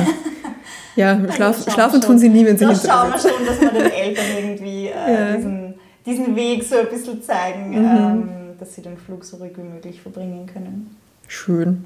[0.96, 3.60] Ja, schlaf, wir schlafen tun sie nie, wenn sie Da hinter schauen wir schon, dass
[3.60, 4.90] wir den Eltern irgendwie äh,
[5.30, 5.36] Ja.
[5.36, 7.76] diesen, diesen Weg so ein bisschen zeigen, Mhm.
[7.76, 10.96] ähm, dass sie den Flug so ruhig wie möglich verbringen können.
[11.28, 11.84] Schön.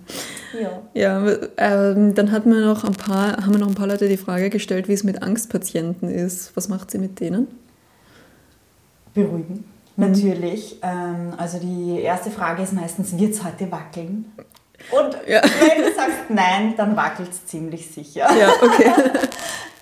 [0.59, 0.81] Ja.
[0.95, 4.17] Ja, ähm, dann hat mir noch ein paar, haben mir noch ein paar Leute die
[4.17, 6.57] Frage gestellt, wie es mit Angstpatienten ist.
[6.57, 7.47] Was macht sie mit denen?
[9.13, 9.65] Beruhigen.
[9.97, 10.79] Natürlich.
[10.83, 14.25] Ähm, also die erste Frage ist meistens, wird es heute wackeln?
[14.90, 15.40] Und Ja.
[15.42, 18.29] wenn du sagst nein, dann wackelt es ziemlich sicher.
[18.37, 18.92] Ja, okay.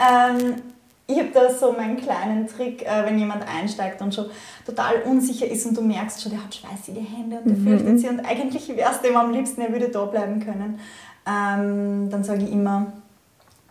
[0.01, 0.57] Ähm,
[1.07, 4.27] ich habe da so meinen kleinen Trick, äh, wenn jemand einsteigt und schon
[4.67, 8.09] total unsicher ist und du merkst schon, der hat schweißige Hände und der fürchtet sich
[8.09, 10.81] und eigentlich wäre es dem am liebsten, er würde da bleiben können.
[11.25, 12.93] Ähm, dann sage ich immer,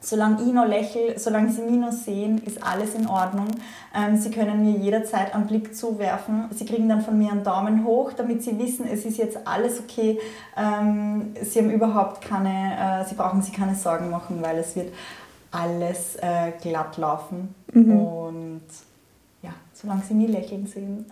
[0.02, 3.48] solange ich noch lächle, solange sie mich noch sehen, ist alles in Ordnung.
[3.96, 6.46] Ähm, sie können mir jederzeit einen Blick zuwerfen.
[6.52, 9.80] Sie kriegen dann von mir einen Daumen hoch, damit sie wissen, es ist jetzt alles
[9.80, 10.20] okay.
[10.58, 14.92] Ähm, sie haben überhaupt keine, äh, sie brauchen sich keine Sorgen machen, weil es wird
[15.52, 17.54] alles äh, glatt laufen.
[17.74, 18.91] Und ja,
[19.82, 21.06] solange sie mich lächeln sehen.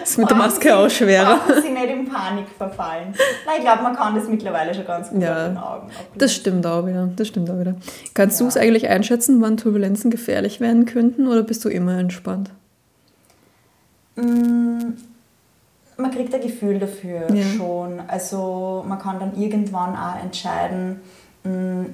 [0.00, 1.40] Das ist mit der Maske auch schwerer.
[1.62, 3.14] Sie nicht in Panik verfallen.
[3.46, 6.18] Nein, ich glaube, man kann das mittlerweile schon ganz gut Ja, den Augen ablesen.
[6.18, 7.08] Das stimmt auch wieder.
[7.16, 7.74] Das stimmt auch wieder.
[8.14, 8.48] Kannst du Ja.
[8.48, 12.50] es eigentlich einschätzen, wann Turbulenzen gefährlich werden könnten oder bist du immer entspannt?
[14.16, 14.94] Mm,
[15.96, 17.44] Man kriegt ein Gefühl dafür Ja.
[17.56, 18.00] schon.
[18.08, 21.00] Also man kann dann irgendwann auch entscheiden,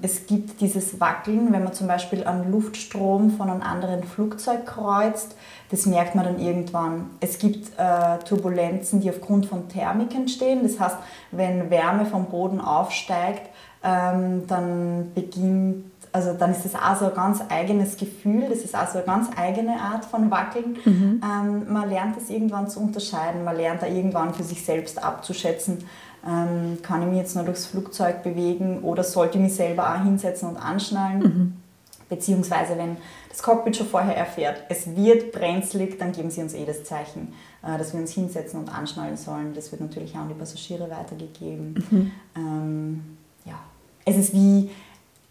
[0.02, 5.34] es gibt dieses Wackeln, wenn man zum Beispiel einen Luftstrom von einem anderen Flugzeug kreuzt,
[5.70, 7.10] das merkt man dann irgendwann.
[7.18, 10.60] Es gibt äh, Turbulenzen, die aufgrund von Thermik entstehen.
[10.62, 10.96] Das heißt,
[11.32, 13.50] wenn Wärme vom Boden aufsteigt,
[13.82, 18.74] ähm, dann beginnt also dann ist das auch so ein ganz eigenes Gefühl, das ist
[18.74, 20.76] auch so eine ganz eigene Art von Wackeln.
[21.22, 25.84] Ähm, man lernt das irgendwann zu unterscheiden, man lernt da irgendwann für sich selbst abzuschätzen,
[26.26, 30.02] ähm, kann ich mich jetzt nur durchs Flugzeug bewegen oder sollte ich mich selber auch
[30.02, 31.62] hinsetzen und anschnallen.
[32.08, 32.96] Beziehungsweise wenn
[33.28, 37.32] das Cockpit schon vorher erfährt, es wird brenzlig, dann geben sie uns eh das Zeichen,
[37.62, 39.54] äh, dass wir uns hinsetzen und anschnallen sollen.
[39.54, 42.12] Das wird natürlich auch an die Passagiere weitergegeben.
[42.36, 43.58] Ähm, ja,
[44.04, 44.70] es ist wie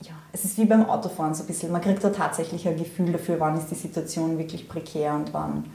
[0.01, 1.71] ja, es ist wie beim Autofahren so ein bisschen.
[1.71, 5.65] Man kriegt da tatsächlich ein Gefühl dafür, wann ist die Situation wirklich prekär und wann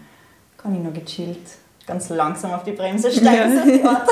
[0.56, 3.28] kann ich nur gechillt ganz langsam auf die Bremse steigen.
[3.34, 3.50] Ja.
[3.50, 4.08] so auf die Art.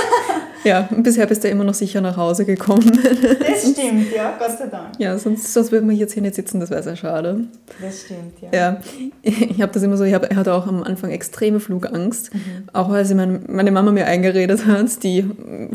[0.64, 2.86] Ja, bisher bist du immer noch sicher nach Hause gekommen.
[2.92, 4.90] Das stimmt, ja, Gott sei Dank.
[4.98, 7.44] Ja, sonst, sonst würden wir jetzt hier nicht sitzen, das wäre sehr schade.
[7.80, 8.48] Das stimmt, ja.
[8.52, 8.80] Ja,
[9.22, 12.30] ich habe das immer so, ich, hab, ich hatte auch am Anfang extreme Flugangst,
[12.72, 15.24] auch weil sie mein, meine Mama mir eingeredet hat, die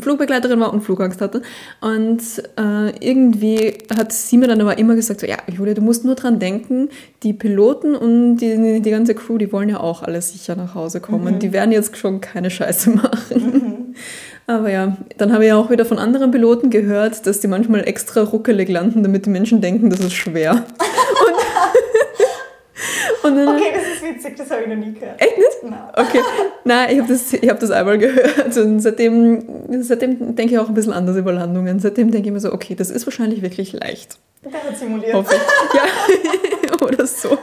[0.00, 1.42] Flugbegleiterin war und Flugangst hatte.
[1.80, 2.22] Und
[2.56, 6.14] äh, irgendwie hat sie mir dann aber immer gesagt, so, ja, Julia, du musst nur
[6.14, 6.88] dran denken,
[7.22, 11.00] die Piloten und die, die ganze Crew, die wollen ja auch alle sicher nach Hause
[11.00, 11.38] kommen.
[11.40, 13.94] Die werden jetzt schon keine Scheiße machen.
[14.46, 18.22] Aber ja, dann habe ich auch wieder von anderen Piloten gehört, dass die manchmal extra
[18.22, 20.64] ruckelig landen, damit die Menschen denken, das ist schwer.
[23.22, 25.20] Und, und dann, Okay, das ist witzig, das habe ich noch nie gehört.
[25.20, 25.62] Echt nicht?
[25.64, 25.78] Nein.
[25.94, 26.20] Okay,
[26.64, 30.68] nein, ich habe das, ich hab das einmal gehört und seitdem, seitdem denke ich auch
[30.68, 31.80] ein bisschen anders über Landungen.
[31.80, 34.18] Seitdem denke ich mir so, okay, das ist wahrscheinlich wirklich leicht.
[34.44, 35.12] Der hat simuliert.
[35.12, 35.74] Hoffe ich.
[35.74, 37.36] Ja, oder so.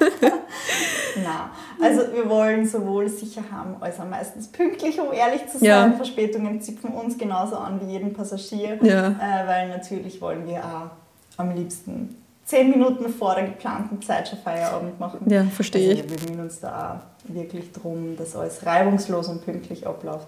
[1.23, 1.51] Na,
[1.81, 5.67] also wir wollen sowohl sicher haben als auch meistens pünktlich, um ehrlich zu sein.
[5.67, 5.91] Ja.
[5.95, 9.07] Verspätungen zipfen uns genauso an wie jeden Passagier, Ja.
[9.09, 10.89] äh, weil natürlich wollen wir auch
[11.37, 15.19] am liebsten zehn Minuten vor der geplanten Zeit schon Feierabend machen.
[15.27, 16.09] Ja, verstehe also ich.
[16.09, 20.27] Wir bemühen uns da auch wirklich darum, dass alles reibungslos und pünktlich abläuft.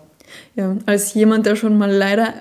[0.55, 2.33] Ja, als jemand, der schon mal leider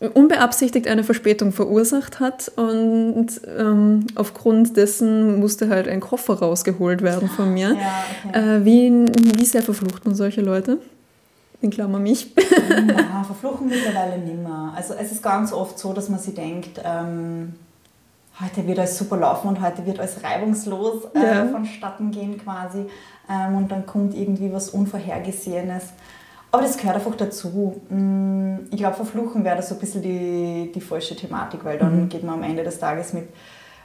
[0.00, 3.26] äh, unbeabsichtigt eine Verspätung verursacht hat und
[3.58, 7.74] ähm, aufgrund dessen musste halt ein Koffer rausgeholt werden von mir.
[7.74, 8.56] Ja, okay.
[8.56, 9.06] Äh, wie,
[9.38, 10.78] wie sehr verflucht man solche Leute?
[11.62, 12.32] In Klammer mich.
[12.86, 14.72] Na, verfluchen mittlerweile nimmer.
[14.74, 17.52] Also es ist ganz oft so, dass man sich denkt, ähm,
[18.40, 21.46] heute wird alles super laufen und heute wird alles reibungslos äh, Ja.
[21.48, 22.86] vonstatten gehen quasi.
[23.28, 25.84] Ähm, und dann kommt irgendwie was Unvorhergesehenes.
[26.52, 27.80] Aber das gehört einfach dazu.
[27.88, 32.08] Mm, Ich glaube, verfluchen wäre da so ein bisschen die, die falsche Thematik, weil dann
[32.08, 33.28] geht man am Ende des Tages mit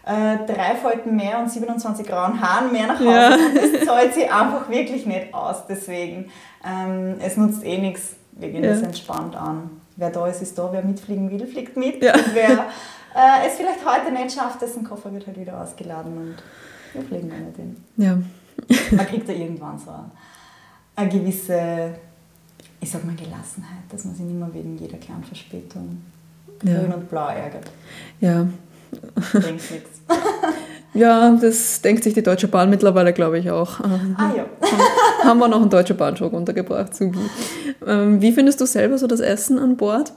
[0.06, 3.10] äh, drei Falten mehr und 27 grauen Haaren mehr nach Hause.
[3.10, 3.30] Ja.
[3.75, 5.65] Das zahlt sich einfach wirklich nicht aus.
[5.67, 6.32] Deswegen,
[6.65, 8.15] ähm, es nutzt eh nichts.
[8.32, 8.71] Wir gehen Ja.
[8.71, 9.69] das entspannt an.
[9.95, 10.69] Wer da ist, ist da.
[10.71, 12.04] Wer mitfliegen will, fliegt mit.
[12.04, 12.13] Ja.
[12.13, 16.36] Und wer äh, es vielleicht heute nicht schafft, dessen Koffer wird halt wieder ausgeladen und
[16.93, 17.84] wir fliegen da nicht hin.
[17.97, 18.17] Ja,
[18.95, 20.12] Man kriegt da irgendwann so eine,
[20.97, 21.95] eine gewisse,
[22.81, 26.01] ich sag mal, Gelassenheit, dass man sich nicht mehr wegen jeder kleinen Verspätung
[26.63, 26.79] Ja.
[26.79, 27.65] grün und blau ärgert.
[28.21, 28.47] ja.
[29.33, 30.01] Denkt nichts.
[30.93, 33.81] Ja, das denkt sich die Deutsche Bahn mittlerweile, glaube ich, auch.
[33.81, 34.45] Ähm, Ah ja.
[35.25, 37.19] Haben wir noch einen Deutsche Bahn-Joke untergebracht, Sugi.
[37.85, 40.13] Ähm, wie findest du selber so das Essen an Bord?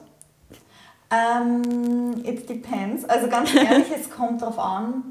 [1.11, 3.05] Ähm, it depends.
[3.07, 5.03] Also ganz ehrlich, es kommt drauf an.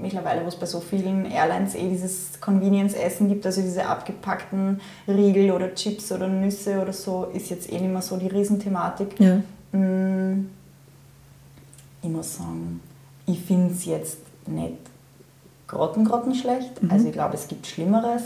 [0.00, 5.50] Mittlerweile, wo es bei so vielen Airlines eh dieses Convenience-Essen gibt, also diese abgepackten Riegel
[5.50, 9.18] oder Chips oder Nüsse oder so, ist jetzt eh nicht mehr so die Riesenthematik.
[9.18, 9.36] Ja.
[9.78, 10.48] Mm,
[12.02, 12.80] Ich muss sagen,
[13.26, 14.76] ich finde es jetzt nicht
[15.66, 16.70] grottengrotten schlecht.
[16.88, 18.22] Also ich glaube, es gibt Schlimmeres.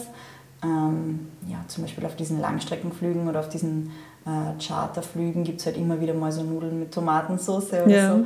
[0.62, 3.90] Ähm, ja, zum Beispiel auf diesen Langstreckenflügen oder auf diesen
[4.26, 8.16] äh, Charterflügen gibt es halt immer wieder mal so Nudeln mit Tomatensauce oder Ja.
[8.16, 8.24] so.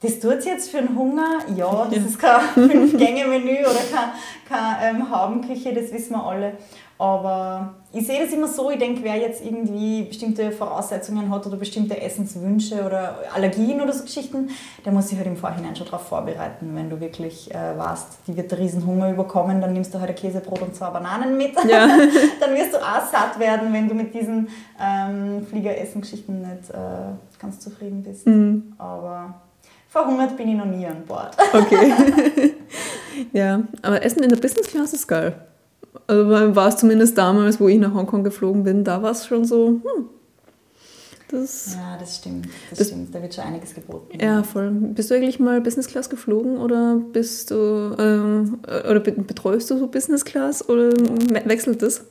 [0.00, 4.12] Das tut es jetzt für den Hunger, ja, das ist kein Fünf-Gänge-Menü oder keine,
[4.48, 6.52] keine ähm, Haubenküche, das wissen wir alle.
[7.00, 11.56] Aber ich sehe das immer so, ich denke, wer jetzt irgendwie bestimmte Voraussetzungen hat oder
[11.56, 14.50] bestimmte Essenswünsche oder Allergien oder so Geschichten,
[14.84, 16.74] der muss sich halt im Vorhinein schon darauf vorbereiten.
[16.74, 20.16] Wenn du wirklich äh, weißt, die wird der Riesenhunger überkommen, dann nimmst du halt ein
[20.16, 21.54] Käsebrot und zwei Bananen mit.
[21.68, 21.86] Ja.
[22.40, 24.48] dann wirst du auch satt werden, wenn du mit diesen
[24.80, 28.26] ähm, Fliegeressen-Geschichten nicht äh, ganz zufrieden bist.
[28.26, 28.74] Mhm.
[28.76, 29.34] Aber
[29.88, 31.36] verhungert bin ich noch nie an Bord.
[31.54, 32.54] Okay.
[33.32, 35.34] ja, aber Essen in der Business Class ist geil.
[36.06, 39.44] Also war es zumindest damals, wo ich nach Hongkong geflogen bin, da war es schon
[39.44, 40.08] so, hm,
[41.30, 42.46] das, Ja, das stimmt.
[42.70, 43.14] Das, Das- stimmt.
[43.14, 44.18] Da wird schon einiges geboten.
[44.20, 44.70] ja, voll.
[44.70, 49.76] Bist du eigentlich mal Business Class geflogen oder bist du, ähm, oder be- betreust du
[49.78, 50.90] so Business Class oder
[51.44, 52.04] wechselt das?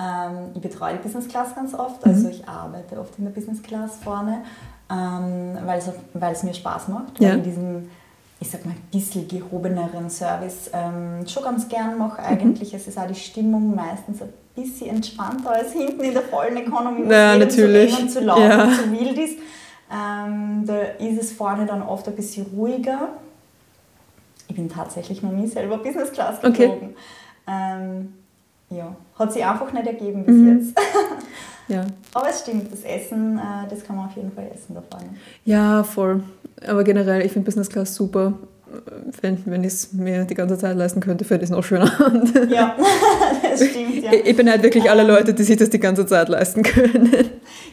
[0.00, 2.12] Ähm, ich betreue die Business Class ganz oft, Mhm.
[2.12, 4.42] also ich arbeite oft in der Business Class vorne,
[4.90, 7.36] ähm, weil, es, weil es mir Spaß macht, Ja.
[7.36, 7.90] ich diesen,
[8.40, 12.72] ich sag mal, bisschen gehobeneren Service ähm, schon ganz gern mache eigentlich.
[12.74, 17.06] Es ist auch die Stimmung meistens ein bisschen entspannter als hinten in der vollen Economy,
[17.06, 17.94] wo Ja, natürlich.
[17.96, 18.64] zu zu laut Ja.
[18.64, 19.38] und zu wild ist.
[19.90, 23.08] Ähm, da ist es vorne dann oft ein bisschen ruhiger.
[24.48, 26.50] Ich bin tatsächlich noch nie selber Business Class Okay.
[26.68, 26.96] geflogen.
[27.46, 28.14] Ähm,
[28.70, 30.58] ja, hat sich einfach nicht ergeben bis Mhm.
[30.58, 30.78] jetzt.
[31.68, 31.84] Ja.
[32.14, 35.08] Aber es stimmt, das Essen, äh, das kann man auf jeden Fall essen da vorne.
[35.44, 36.22] Ja, voll.
[36.66, 38.32] Aber generell, ich finde Business Class super.
[39.22, 41.90] Wenn, wenn ich es mir die ganze Zeit leisten könnte, fände ich es noch schöner.
[42.50, 42.76] Ja,
[43.42, 44.12] das stimmt, ja.
[44.12, 47.10] Ich bin halt wirklich alle Leute, die sich das die ganze Zeit leisten können.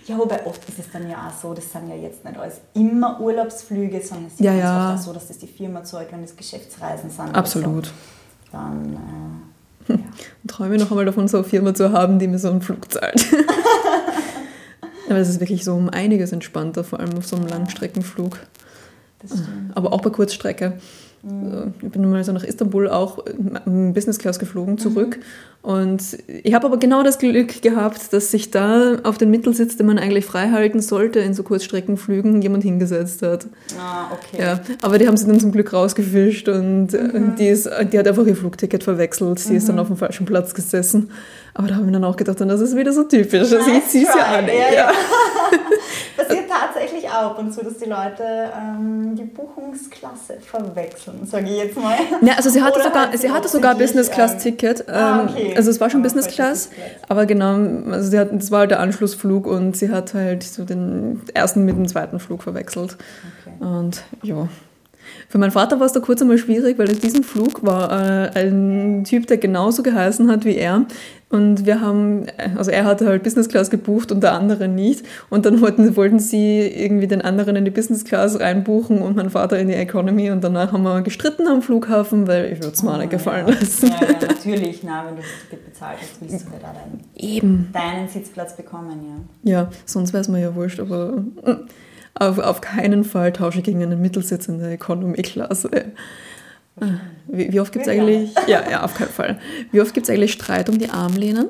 [0.07, 2.61] Ja, wobei oft ist es dann ja auch so, das sind ja jetzt nicht alles
[2.73, 4.91] immer Urlaubsflüge, sondern es ist Ja, ja.
[4.93, 7.35] oft auch so, dass das die Firma zahlt, wenn es Geschäftsreisen sind.
[7.35, 7.87] Absolut.
[7.87, 7.91] So.
[8.53, 9.54] Dann, äh,
[9.87, 9.95] ja.
[10.43, 12.91] Ich träume noch einmal davon, so eine Firma zu haben, die mir so einen Flug
[12.91, 13.25] zahlt.
[15.09, 18.39] Aber es ist wirklich so um einiges entspannter, vor allem auf so einem Langstreckenflug.
[19.73, 20.79] Aber auch bei Kurzstrecke.
[21.25, 21.73] Mhm.
[21.81, 23.25] Ich bin mal so nach Istanbul auch
[23.65, 25.19] in Business Class geflogen zurück.
[25.63, 29.87] Und ich habe aber genau das Glück gehabt, dass sich da auf den Mittelsitz, den
[29.87, 33.47] man eigentlich frei halten sollte, in so Kurzstreckenflügen jemand hingesetzt hat.
[33.79, 34.43] Ah, okay.
[34.43, 37.09] Ja, aber die haben sie dann zum Glück rausgefischt und äh,
[37.39, 39.39] die, ist, die hat einfach ihr Flugticket verwechselt.
[39.39, 41.09] Sie ist dann auf dem falschen Platz gesessen.
[41.55, 43.51] Aber da haben wir dann auch gedacht, das ist wieder so typisch.
[43.51, 44.45] Also ich ziehe es ja an.
[44.45, 44.91] Ja, Ja, ja.
[46.15, 48.23] Passiert tatsächlich auch ab und zu, dass die Leute
[48.57, 51.95] ähm, die Buchungsklasse verwechseln, sage ich jetzt mal.
[52.21, 54.87] Ja, also sie hatte Oder sogar, halt sie hatte sogar Business Class Ticket.
[54.89, 55.53] Ah, ähm, okay.
[55.55, 57.09] Also es war schon Ah, Business Class, Business Class.
[57.09, 57.55] aber genau,
[57.91, 61.65] also sie hat, das war halt der Anschlussflug und sie hat halt so den ersten
[61.65, 62.97] mit dem zweiten Flug verwechselt.
[63.45, 63.65] Okay.
[63.65, 64.47] Und ja.
[65.29, 68.39] Für meinen Vater war es da kurz einmal schwierig, weil auf diesem Flug war äh,
[68.39, 70.85] ein Typ, der genauso geheißen hat wie er.
[71.35, 75.05] Und wir haben, also er hatte halt Business Class gebucht und der andere nicht.
[75.29, 79.29] Und dann wollten, wollten sie irgendwie den anderen in die Business Class reinbuchen und mein
[79.29, 80.31] Vater in die Economy.
[80.31, 83.87] Und danach haben wir gestritten am Flughafen, weil ich würde es mir nicht gefallen lassen.
[83.87, 84.81] Ja, ja, natürlich.
[84.83, 87.69] Na, wenn du das Ticket bezahlt hast, willst du halt auch deinen, Eben.
[87.73, 89.51] deinen Sitzplatz bekommen, ja.
[89.51, 91.67] Ja, sonst wäre es mir ja wurscht, aber mm,
[92.13, 95.69] auf, auf keinen Fall tausche ich gegen einen Mittelsitz in der Economy-Klasse.
[97.27, 99.39] Wie, wie oft gibt es eigentlich, ja, ja, auf keinen Fall.
[99.71, 101.49] Wie oft gibt es eigentlich Streit um die Armlehnen?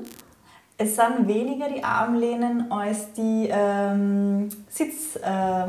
[0.77, 5.15] Es sind weniger die Armlehnen als die ähm, Sitz...
[5.15, 5.67] Äh,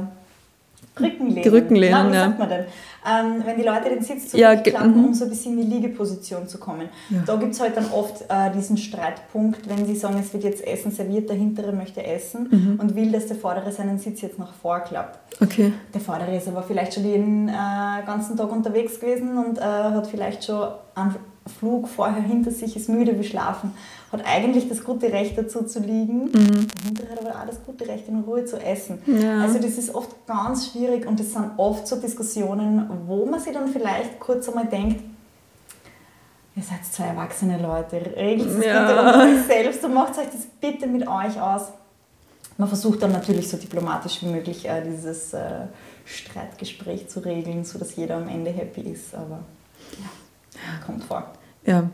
[1.00, 1.42] Rückenlehnen.
[1.42, 2.24] Die Rückenlehnen, Nein, wie ja.
[2.26, 2.64] sagt man denn?
[3.08, 5.06] Ähm, wenn die Leute den Sitz Ja, zurückklappen, ge- mhm.
[5.08, 6.88] um so ein bisschen in die Liegeposition zu kommen.
[7.10, 7.18] Ja.
[7.26, 10.66] Da gibt es halt dann oft äh, diesen Streitpunkt, wenn sie sagen, es wird jetzt
[10.66, 12.80] Essen serviert, der Hintere möchte essen Mhm.
[12.80, 15.18] und will, dass der Vordere seinen Sitz jetzt nach vor klappt.
[15.42, 15.72] Okay.
[15.94, 17.52] Der Vordere ist aber vielleicht schon den äh,
[18.06, 20.66] ganzen Tag unterwegs gewesen und äh, hat vielleicht schon
[21.48, 23.72] Flug vorher hinter sich, ist müde, will schlafen.
[24.12, 26.30] Hat eigentlich das gute Recht dazu zu liegen.
[26.32, 28.98] Der Hintere hat aber auch das gute Recht, in Ruhe zu essen.
[29.06, 29.20] Mhm.
[29.20, 29.40] Ja.
[29.42, 33.52] Also das ist oft ganz schwierig und das sind oft so Diskussionen, wo man sich
[33.52, 35.02] dann vielleicht kurz einmal denkt,
[36.56, 38.86] ihr seid zwei erwachsene Leute, regelt es Ja.
[38.86, 41.62] bitte unter euch selbst und macht euch das bitte mit euch aus.
[42.58, 45.66] Man versucht dann natürlich so diplomatisch wie möglich äh, dieses äh,
[46.06, 49.40] Streitgespräch zu regeln, sodass jeder am Ende happy ist, aber
[49.98, 50.06] ja,
[50.84, 51.32] kommt vor.
[51.66, 51.90] Ja,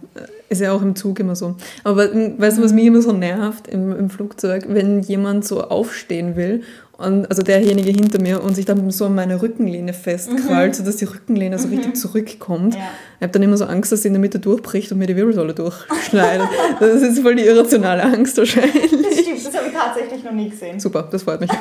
[0.51, 1.57] ist ja auch im Zug immer so.
[1.83, 5.63] Aber mm, weißt du, was mich immer so nervt im, im Flugzeug, wenn jemand so
[5.63, 6.63] aufstehen will,
[6.99, 11.07] und, also derjenige hinter mir, und sich dann so an meine Rückenlehne festkrallt, sodass die
[11.07, 12.75] Rückenlehne so richtig zurückkommt.
[12.75, 12.81] Ja.
[13.19, 15.17] Ich habe dann immer so Angst, dass sie in der Mitte durchbricht und mir die
[15.17, 16.49] Wirbelsäule durchschneidet.
[16.79, 18.91] das ist voll die irrationale Angst wahrscheinlich.
[18.91, 20.79] Das stimmt, das habe ich tatsächlich noch nie gesehen.
[20.79, 21.51] Super, das freut mich.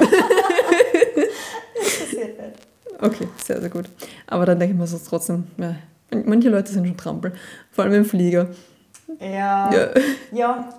[1.84, 3.02] Das passiert nicht.
[3.02, 3.86] Okay, sehr, sehr gut.
[4.28, 5.76] Aber dann denke ich mir so trotzdem, ja,
[6.26, 7.34] manche Leute sind schon Trampel,
[7.72, 8.48] vor allem im Flieger.
[9.20, 9.90] Ja, Ja.
[10.32, 10.70] ja.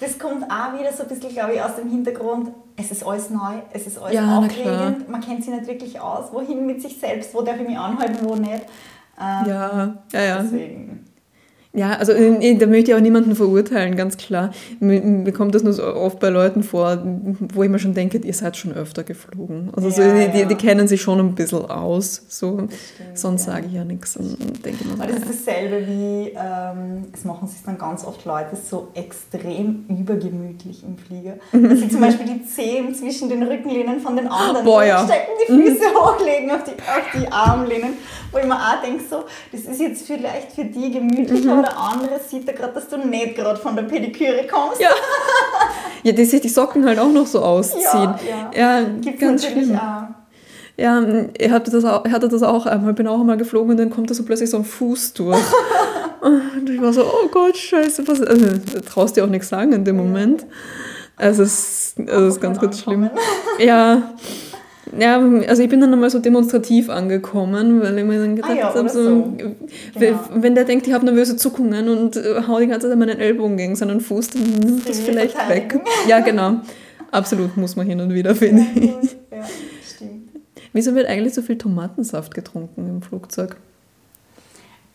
[0.00, 3.30] das kommt auch wieder so ein bisschen, glaube ich, aus dem Hintergrund, es ist alles
[3.30, 6.98] neu, es ist alles Ja, aufregend, man kennt sich nicht wirklich aus, wohin mit sich
[6.98, 8.64] selbst, wo darf ich mich anhalten, wo nicht.
[9.18, 10.42] Ähm, Ja, ja, ja.
[10.42, 11.04] Deswegen.
[11.76, 14.50] Ja, also da möchte ich auch niemanden verurteilen, ganz klar.
[14.80, 17.02] Mir, kommt das nur so oft bei Leuten vor,
[17.54, 19.70] wo ich mir schon denke, ihr seid schon öfter geflogen.
[19.76, 20.44] Also so, Ja, die, die, ja.
[20.46, 22.22] die kennen sich schon ein bisschen aus.
[22.28, 22.66] So.
[22.94, 23.52] stimmt, Sonst ja.
[23.52, 27.46] sage ich ja nichts und denke mir, Aber das ist dasselbe wie, ähm, es machen
[27.46, 32.44] sich dann ganz oft Leute so extrem übergemütlich im Flieger, dass sie zum Beispiel die
[32.46, 35.04] Zehen zwischen den Rückenlehnen von den anderen Boah, ja.
[35.04, 37.94] stecken, die Füße hochlegen auf die, auf die Armlehnen,
[38.32, 41.65] wo ich mir auch denke, so, das ist jetzt vielleicht für die gemütlich, Mhm.
[41.66, 44.80] Der andere sieht da gerade, dass du nicht gerade von der Pediküre kommst.
[44.80, 44.90] Ja.
[46.02, 48.14] ja, die sich die Socken halt auch noch so ausziehen.
[48.28, 49.78] Ja, ja Gibt es ganz natürlich schlimm.
[49.78, 50.26] auch.
[50.78, 51.02] Ja,
[51.38, 53.90] ich hatte das auch, ich hatte das auch einmal, bin auch einmal geflogen und dann
[53.90, 55.38] kommt da so plötzlich so ein Fuß durch.
[56.20, 58.46] und ich war so, oh Gott, scheiße, was, also,
[58.86, 60.44] traust dir auch nichts sagen in dem Moment.
[61.16, 63.10] Also es ist, also es ist ganz, ganz schlimm.
[63.58, 64.14] Ja.
[64.98, 68.56] Ja, also ich bin dann einmal so demonstrativ angekommen, weil ich mir dann gedacht Ah
[68.56, 69.10] ja, habe, so, so.
[69.38, 69.56] wenn-
[69.98, 70.18] Genau.
[70.36, 73.56] wenn der denkt, ich habe nervöse Zuckungen und äh, hau die ganze Zeit meinen Ellbogen
[73.56, 75.78] gegen seinen Fuß, dann nimmt das vielleicht weg.
[76.08, 76.60] Ja, genau.
[77.10, 79.16] Absolut, muss man hin und wieder, finde Ja, ich.
[79.32, 79.44] ja,
[79.94, 80.28] stimmt.
[80.72, 83.56] Wieso wird eigentlich so viel Tomatensaft getrunken im Flugzeug?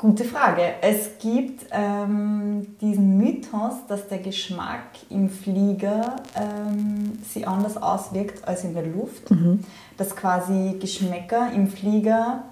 [0.01, 0.63] Gute Frage.
[0.81, 8.63] Es gibt ähm, diesen Mythos, dass der Geschmack im Flieger ähm, sich anders auswirkt als
[8.63, 9.29] in der Luft.
[9.97, 12.45] Dass quasi Geschmäcker im Flieger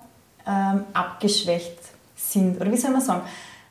[0.45, 1.79] ähm, abgeschwächt
[2.15, 2.61] sind.
[2.61, 3.21] Oder wie soll man sagen?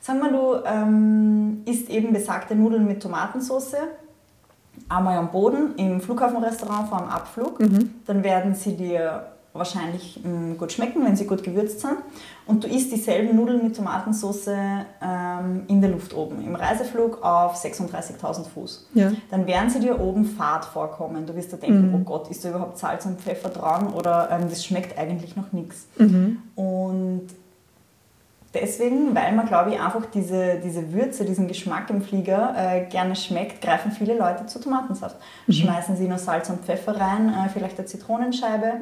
[0.00, 3.76] Sagen wir, du ähm, isst eben besagte Nudeln mit Tomatensauce,
[4.88, 7.60] einmal am Boden im Flughafenrestaurant vor dem Abflug.
[8.06, 11.96] Dann werden sie dir wahrscheinlich mh, gut schmecken, wenn sie gut gewürzt sind.
[12.46, 17.62] Und du isst dieselben Nudeln mit Tomatensauce ähm, in der Luft oben, im Reiseflug auf
[17.62, 18.88] 36.000 Fuß.
[18.94, 19.12] Ja.
[19.30, 21.26] Dann werden sie dir oben fad vorkommen.
[21.26, 24.48] Du wirst dir denken, oh Gott, ist da überhaupt Salz und Pfeffer dran oder ähm,
[24.48, 25.86] das schmeckt eigentlich noch nichts.
[26.54, 27.26] Und
[28.54, 33.14] deswegen, weil man, glaube ich, einfach diese, diese Würze, diesen Geschmack im Flieger äh, gerne
[33.14, 35.16] schmeckt, greifen viele Leute zu Tomatensaft.
[35.50, 38.72] Schmeißen sie nur Salz und Pfeffer rein, äh, vielleicht eine Zitronenscheibe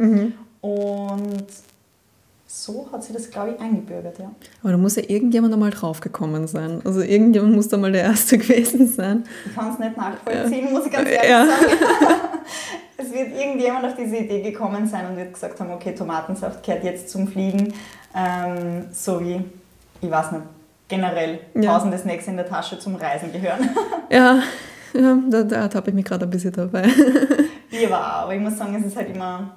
[0.67, 1.47] und
[2.49, 4.31] so hat sie das, glaube ich, eingebürgert, ja.
[4.62, 6.81] Aber da muss ja irgendjemand einmal draufgekommen sein.
[6.85, 9.25] Also irgendjemand muss da mal der Erste gewesen sein.
[9.47, 11.47] Ich kann es nicht nachvollziehen, muss ich ganz ehrlich Ja.
[11.47, 11.67] sagen.
[12.97, 16.83] es wird irgendjemand auf diese Idee gekommen sein und wird gesagt haben, okay, Tomatensaft kehrt
[16.85, 17.75] jetzt zum Fliegen,
[18.14, 19.41] ähm, so wie,
[20.01, 20.45] ich weiß nicht,
[20.89, 21.73] generell Ja.
[21.75, 23.69] tausende Snacks in der Tasche zum Reisen gehören.
[24.11, 24.41] Ja,
[24.95, 26.85] ja da, da ertappe ich mich gerade ein bisschen dabei.
[27.71, 29.51] Wie war, aber ich muss sagen, es ist halt immer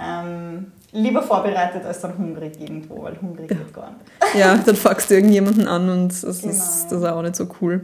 [0.00, 4.38] ähm, lieber vorbereitet als dann hungrig irgendwo, weil hungrig geht gar nicht.
[4.38, 6.90] Ja, dann fuckst du irgendjemanden an und das, Genau, ist, ja.
[6.90, 7.82] das ist auch nicht so cool.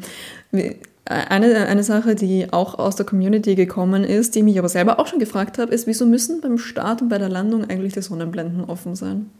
[1.06, 5.06] Eine, eine Sache, die auch aus der Community gekommen ist, die mich aber selber auch
[5.06, 8.64] schon gefragt habe, ist, wieso müssen beim Start und bei der Landung eigentlich die Sonnenblenden
[8.64, 9.30] offen sein?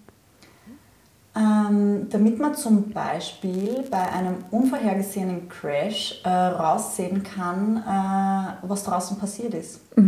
[1.36, 9.18] Ähm, damit man zum Beispiel bei einem unvorhergesehenen Crash äh, raussehen kann, äh, was draußen
[9.18, 10.00] passiert ist, äh,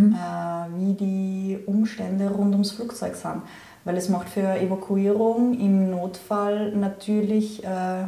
[0.77, 3.43] wie die Umstände rund ums Flugzeug sind.
[3.85, 8.05] Weil es macht für Evakuierung im Notfall natürlich, äh,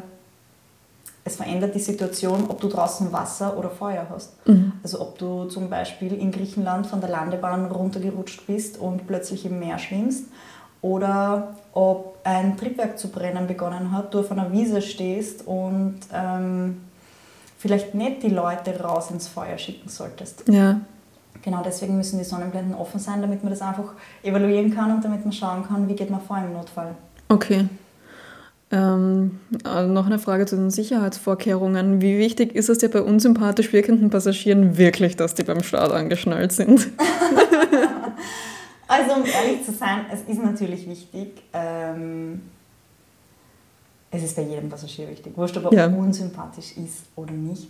[1.25, 4.35] es verändert die Situation, ob du draußen Wasser oder Feuer hast.
[4.85, 9.59] Also ob du zum Beispiel in Griechenland von der Landebahn runtergerutscht bist und plötzlich im
[9.59, 10.27] Meer schwimmst
[10.83, 16.81] oder ob ein Triebwerk zu brennen begonnen hat, du auf einer Wiese stehst und ähm,
[17.59, 20.45] vielleicht nicht die Leute raus ins Feuer schicken solltest.
[20.49, 20.81] Ja,
[21.43, 25.25] Genau deswegen müssen die Sonnenblenden offen sein, damit man das einfach evaluieren kann und damit
[25.25, 26.95] man schauen kann, wie geht man vor im Notfall.
[27.29, 27.67] okay.
[28.71, 32.03] Ähm, also noch eine Frage zu den Sicherheitsvorkehrungen.
[32.03, 36.53] Wie wichtig ist es dir bei unsympathisch wirkenden Passagieren wirklich, dass die beim Start angeschnallt
[36.53, 36.89] sind?
[38.89, 41.43] Also um ehrlich zu sein, es ist natürlich wichtig.
[41.53, 42.41] Ähm,
[44.11, 45.37] es ist bei jedem Passagier wichtig.
[45.37, 45.87] Wurscht, ob er Ja.
[45.87, 47.69] unsympathisch ist oder nicht.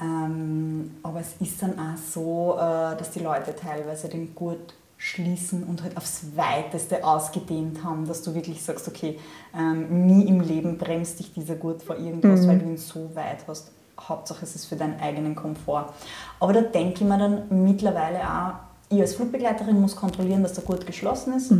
[0.00, 5.62] Ähm, aber es ist dann auch so, äh, dass die Leute teilweise den Gurt schließen
[5.64, 9.18] und halt aufs Weiteste ausgedehnt haben, dass du wirklich sagst, okay,
[9.54, 13.44] ähm, nie im Leben bremst dich dieser Gurt vor irgendwas, weil du ihn so weit
[13.46, 13.72] hast.
[13.98, 15.92] Hauptsache es ist für deinen eigenen Komfort.
[16.40, 18.54] Aber da denke ich mir dann mittlerweile auch,
[18.88, 21.52] ich als Flugbegleiterin muss kontrollieren, dass der Gurt geschlossen ist.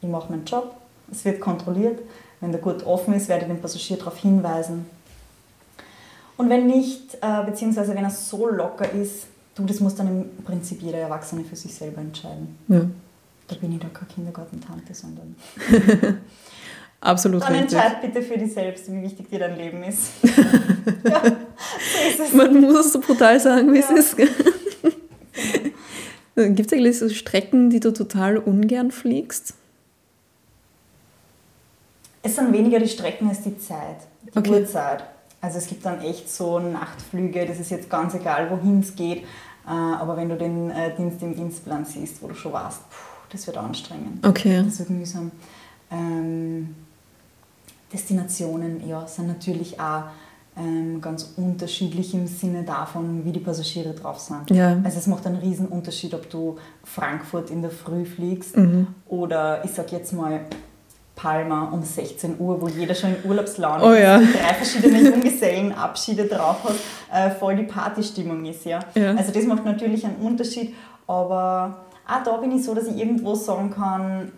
[0.00, 0.74] Ich mache meinen Job,
[1.10, 2.00] es wird kontrolliert.
[2.40, 4.86] Wenn der Gurt offen ist, werde ich den Passagier darauf hinweisen.
[6.36, 10.44] Und wenn nicht, äh, beziehungsweise wenn er so locker ist, du, das muss dann im
[10.44, 12.56] Prinzip jeder Erwachsene für sich selber entscheiden.
[12.68, 12.82] Ja,
[13.48, 15.34] Da bin ich da keine Kindergartentante, sondern
[17.00, 20.10] absolut dann entscheid bitte für dich selbst, wie wichtig dir dein Leben ist.
[21.04, 21.22] ja,
[22.16, 22.34] so ist.
[22.34, 23.86] Man muss es so brutal sagen, wie Ja.
[23.96, 24.16] es ist.
[26.46, 29.54] Gibt es eigentlich so Strecken, die du total ungern fliegst?
[32.22, 34.60] Es sind weniger die Strecken als die Zeit, die Okay.
[34.60, 35.04] Uhrzeit.
[35.40, 39.22] Also es gibt dann echt so Nachtflüge, das ist jetzt ganz egal, wohin es geht.
[39.66, 42.58] Äh, Aber wenn du den äh, Dienst im Dienstplan siehst, wo du schon puh,
[43.30, 44.26] das wird anstrengend.
[44.26, 44.62] Okay.
[44.64, 45.30] Das wird mühsam.
[45.90, 46.74] Ähm,
[47.92, 50.04] Destinationen ja, sind natürlich auch
[51.00, 54.50] ganz unterschiedlich im Sinne davon, wie die Passagiere drauf sind.
[54.50, 54.76] Ja.
[54.84, 58.88] Also es macht einen riesen Unterschied, ob du Frankfurt in der Früh fliegst Mhm.
[59.06, 60.40] oder ich sag jetzt mal
[61.14, 64.16] Palma um 16 Uhr, wo jeder schon in Urlaubslaune Oh ja.
[64.18, 66.76] ist, drei verschiedene Junggesellenabschiede drauf hat,
[67.12, 68.64] äh, voll die Partystimmung ist.
[68.64, 68.80] Ja.
[68.94, 69.14] Ja.
[69.16, 70.74] Also das macht natürlich einen Unterschied,
[71.08, 74.30] aber auch da bin ich so, dass ich irgendwo sagen kann,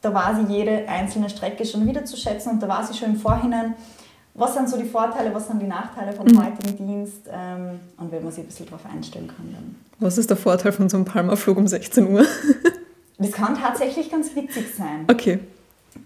[0.00, 3.10] da weiß ich jede einzelne Strecke schon wieder zu schätzen und da weiß ich schon
[3.10, 3.74] im Vorhinein,
[4.36, 6.44] was sind so die Vorteile, was sind die Nachteile vom Mhm.
[6.44, 10.28] heutigen Dienst ähm, und wenn man sich ein bisschen darauf einstellen kann, dann Was ist
[10.30, 12.24] der Vorteil von so einem Palma-Flug um 16 Uhr?
[13.18, 15.04] das kann tatsächlich ganz witzig sein.
[15.10, 15.38] Okay.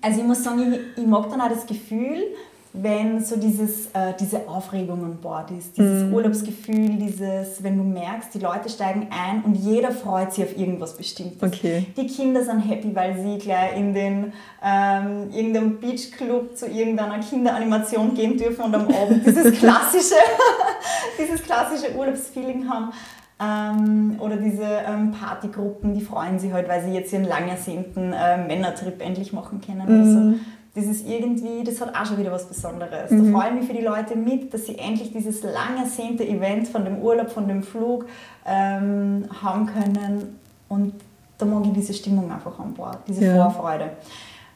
[0.03, 2.23] Also ich muss sagen, ich, ich mag dann auch das Gefühl,
[2.73, 8.33] wenn so dieses, äh, diese Aufregung an Bord ist, dieses Urlaubsgefühl, dieses, wenn du merkst,
[8.33, 11.43] die Leute steigen ein und jeder freut sich auf irgendwas Bestimmtes.
[11.43, 11.87] Okay.
[11.97, 18.15] Die Kinder sind happy, weil sie gleich in den ähm, irgendeinem Beachclub zu irgendeiner Kinderanimation
[18.15, 20.15] gehen dürfen und am Abend dieses klassische,
[21.19, 22.93] dieses klassische Urlaubsfeeling haben.
[23.43, 28.13] Ähm, oder diese ähm, Partygruppen, die freuen sich halt, weil sie jetzt ihren lang ersehnten
[28.13, 30.35] äh, Männertrip endlich machen können oder
[30.87, 33.11] ist irgendwie, das hat auch schon wieder was Besonderes.
[33.11, 36.69] Da freue ich mich für die Leute mit, dass sie endlich dieses lang ersehnte Event
[36.69, 38.07] von dem Urlaub, von dem Flug
[38.47, 40.39] ähm, haben können.
[40.69, 40.95] Und
[41.39, 43.51] da mag ich diese Stimmung einfach an Bord, diese Ja.
[43.51, 43.91] Vorfreude.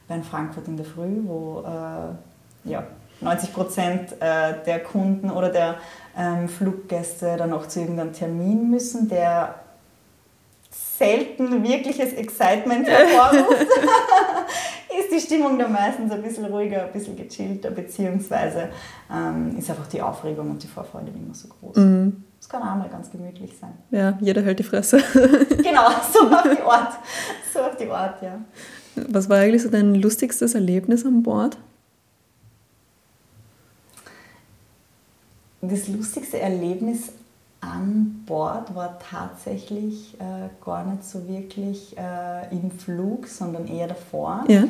[0.06, 2.84] Bei Frankfurt in der Früh, wo äh, ja,
[3.20, 5.76] 90 Prozent äh, der Kunden oder der
[6.16, 9.56] ähm, Fluggäste dann auch zu irgendeinem Termin müssen, der
[10.70, 13.66] selten wirkliches Excitement hervorruft,
[14.98, 18.68] ist die Stimmung da meistens ein bisschen ruhiger, ein bisschen gechillter, beziehungsweise
[19.12, 21.76] ähm, ist einfach die Aufregung und die Vorfreude nicht mehr so groß.
[21.76, 22.24] Mhm.
[22.40, 23.72] Es kann auch mal ganz gemütlich sein.
[23.90, 24.98] Ja, jeder hält die Fresse.
[25.62, 26.92] Genau, so auf die Art.
[27.52, 28.38] So auf die Art, ja.
[29.08, 31.56] Was war eigentlich so dein lustigstes Erlebnis an Bord?
[35.62, 37.12] Das lustigste Erlebnis
[37.64, 44.44] an Bord war tatsächlich äh, gar nicht so wirklich äh, im Flug, sondern eher davor.
[44.48, 44.64] Ja.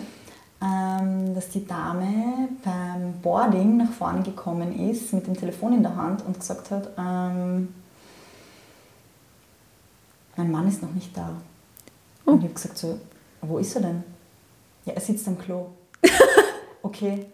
[0.63, 5.95] ähm, dass die Dame beim Boarding nach vorne gekommen ist mit dem Telefon in der
[5.97, 7.75] Hand und gesagt hat, ähm,
[10.37, 11.31] mein Mann ist noch nicht da.
[12.27, 12.33] Oh.
[12.33, 12.99] Und ich habe gesagt so,
[13.43, 14.05] wo ist er denn?
[14.85, 15.67] Ja, er sitzt am Klo.
[16.83, 17.27] okay.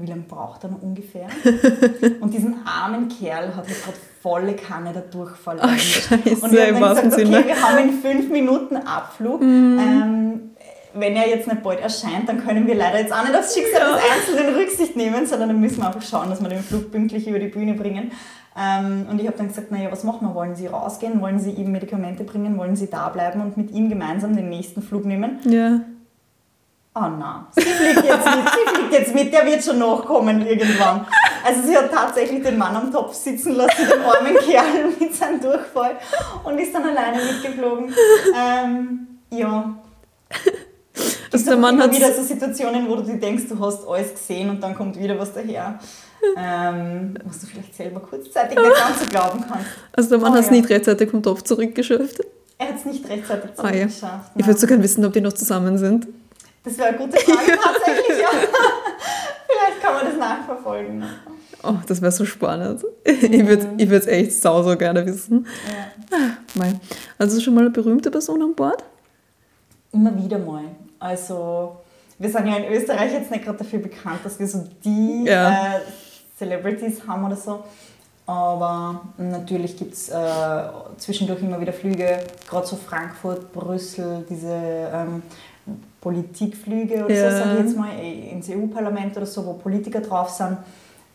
[0.00, 1.28] Und lange braucht er noch ungefähr?
[2.20, 5.58] und diesen armen Kerl hat er gerade volle Kanne der Durchfall.
[5.60, 9.40] Ach, scheiße, und ich habe im dann gesagt, okay, wir haben in fünf Minuten Abflug.
[9.42, 10.50] Ähm,
[10.94, 13.92] wenn er jetzt nicht bald erscheint, dann können wir leider jetzt auch nicht aufs Schicksal
[13.92, 17.28] des Einzelnen Rücksicht nehmen, sondern dann müssen wir einfach schauen, dass wir den Flug pünktlich
[17.28, 18.12] über die Bühne bringen.
[18.58, 20.34] Ähm, und ich habe dann gesagt, naja, was machen wir?
[20.34, 21.20] Wollen Sie rausgehen?
[21.20, 22.56] Wollen Sie ihm Medikamente bringen?
[22.56, 25.40] Wollen Sie da bleiben und mit ihm gemeinsam den nächsten Flug nehmen?
[25.44, 25.80] Ja.
[26.98, 31.06] Oh nein, sie fliegt jetzt mit, sie fliegt jetzt mit, der wird schon nachkommen irgendwann.
[31.44, 35.38] Also sie hat tatsächlich den Mann am Topf sitzen lassen, den armen Kerl mit seinem
[35.40, 35.96] Durchfall
[36.44, 37.92] und ist dann alleine mitgeflogen.
[38.34, 39.76] Ähm, ja.
[41.30, 44.12] Also der Mann immer hat wieder so Situationen, wo du dir denkst, du hast alles
[44.14, 45.78] gesehen und dann kommt wieder was daher,
[46.36, 49.66] ähm, was du vielleicht selber kurzzeitig nicht ganz so glauben kannst.
[49.92, 50.52] also der Mann Oh, hat es ja.
[50.52, 52.20] nicht rechtzeitig vom Topf zurückgeschafft.
[52.56, 53.70] Er hat es nicht rechtzeitig Ah, ja.
[53.72, 54.30] zurückgeschafft.
[54.34, 54.46] Ich nein.
[54.46, 56.06] würde so gerne wissen, ob die noch zusammen sind.
[56.66, 58.28] Das wäre eine gute Frage tatsächlich, ja.
[58.28, 61.04] Vielleicht kann man das nachverfolgen.
[61.62, 62.84] Oh, das wäre so spannend.
[63.04, 65.46] Ich würde ich es echt sau, so gerne wissen.
[66.10, 66.36] Ja.
[66.54, 66.72] Mei.
[67.18, 68.82] Also schon mal eine berühmte Person an Bord?
[69.92, 70.64] Immer wieder mal.
[70.98, 71.76] Also,
[72.18, 75.76] wir sind ja in Österreich jetzt nicht gerade dafür bekannt, dass wir so die Ja.
[75.76, 75.80] äh,
[76.36, 77.62] Celebrities haben oder so.
[78.26, 80.14] Aber natürlich gibt es äh,
[80.98, 82.18] zwischendurch immer wieder Flüge,
[82.50, 85.22] gerade so Frankfurt, Brüssel, diese ähm,
[86.06, 87.30] Politikflüge oder Ja.
[87.32, 90.56] so, sage ich jetzt mal, eh, ins EU-Parlament oder so, wo Politiker drauf sind.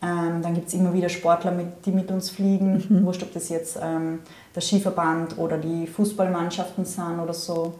[0.02, 2.84] Ähm, dann gibt es immer wieder Sportler, mit, die mit uns fliegen.
[3.02, 4.18] Wurscht, ob das jetzt ähm,
[4.54, 7.72] der Skiverband oder die Fußballmannschaften sind oder so.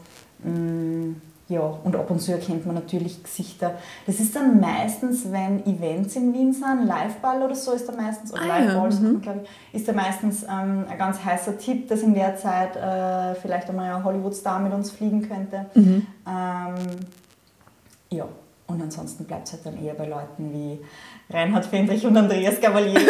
[0.43, 1.17] Mm,
[1.53, 3.75] ja, und ab und zu erkennt man natürlich Gesichter.
[4.07, 8.33] Das ist dann meistens, wenn Events in Wien sind, Liveball oder so ist da meistens,
[8.33, 9.21] oder Ah ja, Liveball, sagt mhm.
[9.21, 13.35] glaube ich, ist da meistens ähm, ein ganz heißer Tipp, dass in der Zeit äh,
[13.35, 15.67] vielleicht einmal ein Hollywood-Star mit uns fliegen könnte.
[15.75, 16.07] Mhm.
[16.27, 16.75] Ähm,
[18.11, 18.27] ja,
[18.67, 20.81] und ansonsten bleibt es halt dann eher bei Leuten wie
[21.31, 22.99] Reinhard Fendrich und Andreas Gavalier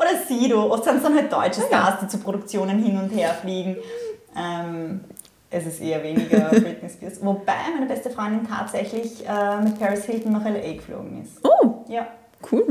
[0.00, 0.72] oder Sido.
[0.72, 3.76] Oft sind es dann halt deutsche Stars, die zu Produktionen hin und her fliegen.
[4.36, 5.00] Ähm,
[5.50, 7.24] es ist eher weniger Britney Spears.
[7.24, 10.72] Wobei meine beste Freundin tatsächlich äh, mit Paris Hilton nach L.A.
[10.74, 11.38] geflogen ist.
[11.44, 12.06] Oh, Ja.
[12.52, 12.64] cool.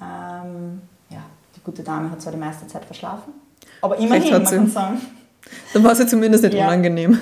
[0.00, 1.22] Ähm, ja,
[1.56, 3.32] die gute Dame hat zwar die meiste Zeit verschlafen,
[3.80, 5.00] aber immerhin, man kann sagen.
[5.72, 6.66] Dann war sie zumindest nicht Ja.
[6.66, 7.18] unangenehm.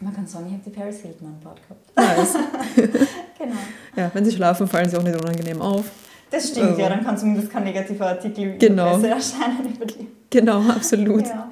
[0.00, 2.18] Man kann sagen, ich habe die Paris Hilton an Bord gehabt.
[2.18, 2.34] Nice.
[3.38, 3.56] Genau.
[3.96, 5.86] Ja, wenn sie schlafen, fallen sie auch nicht unangenehm auf.
[6.30, 6.80] Das stimmt, Also.
[6.80, 8.98] ja, dann kann zumindest kein negativer Artikel Genau.
[8.98, 10.06] erscheinen über die.
[10.30, 11.26] Genau, absolut.
[11.26, 11.50] Ja.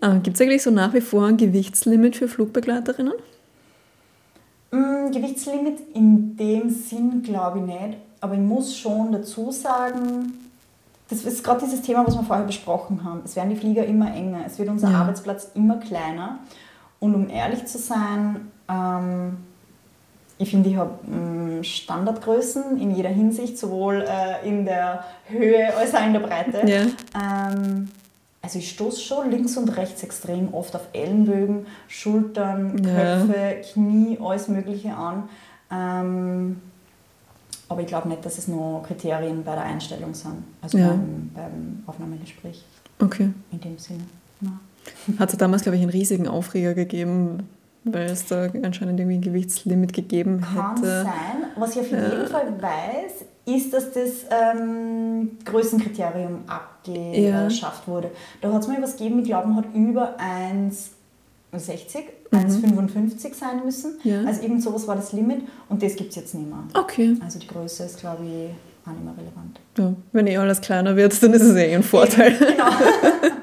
[0.00, 3.12] Ah, Gibt es eigentlich so nach wie vor ein Gewichtslimit für Flugbegleiterinnen?
[4.70, 10.32] Mm, Gewichtslimit in dem Sinn glaube ich nicht, aber ich muss schon dazu sagen,
[11.08, 13.20] das ist gerade dieses Thema, was wir vorher besprochen haben.
[13.24, 15.00] Es werden die Flieger immer enger, es wird unser Ja.
[15.02, 16.38] Arbeitsplatz immer kleiner.
[17.00, 19.36] Und um ehrlich zu sein, ähm,
[20.38, 25.94] ich finde, ich habe mm, Standardgrößen in jeder Hinsicht, sowohl äh, in der Höhe als
[25.94, 26.62] auch in der Breite.
[26.66, 26.82] Ja.
[27.50, 27.88] Ähm,
[28.42, 32.94] also ich stoße schon links und rechts extrem oft auf Ellenbögen, Schultern, Ja.
[33.24, 35.28] Köpfe, Knie, alles Mögliche an.
[35.70, 36.60] Ähm,
[37.68, 40.88] aber ich glaube nicht, dass es nur Kriterien bei der Einstellung sind, also Ja.
[40.90, 42.62] beim, beim Aufnahmegespräch
[43.00, 43.30] Okay.
[43.50, 44.04] in dem Sinne.
[45.18, 47.48] Hat es damals, glaube ich, einen riesigen Aufreger gegeben,
[47.84, 51.02] weil es da anscheinend irgendwie ein Gewichtslimit gegeben Kann hätte.
[51.04, 51.46] sein.
[51.56, 52.08] Was ich auf Ja.
[52.08, 53.24] jeden Fall weiß,
[53.56, 58.10] ist, dass das ähm, Größenkriterium abgeschafft wurde.
[58.40, 60.16] Da hat es mal was gegeben, ich glaube, man hat über
[61.52, 63.98] 1,60, 1,55 sein müssen.
[64.02, 64.10] Mhm.
[64.10, 64.22] Ja.
[64.26, 66.58] Also irgend sowas war das Limit und das gibt es jetzt nicht mehr.
[66.74, 67.16] Okay.
[67.22, 69.60] Also die Größe ist, glaube ich, auch nicht mehr relevant.
[69.78, 72.32] Ja, wenn eh alles kleiner wird, dann ist es eh ein Vorteil.
[72.38, 72.68] Genau.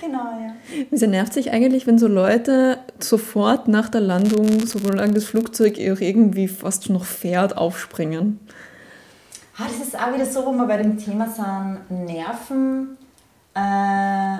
[0.00, 0.47] Genau, ja.
[0.90, 6.48] Wieso nervt sich eigentlich, wenn so Leute sofort nach der Landung, solange das Flugzeug irgendwie
[6.48, 8.38] fast noch fährt, aufspringen?
[9.56, 12.96] Ah, das ist auch wieder so, wo wir bei dem Thema sind, Nerven.
[13.54, 14.38] Äh,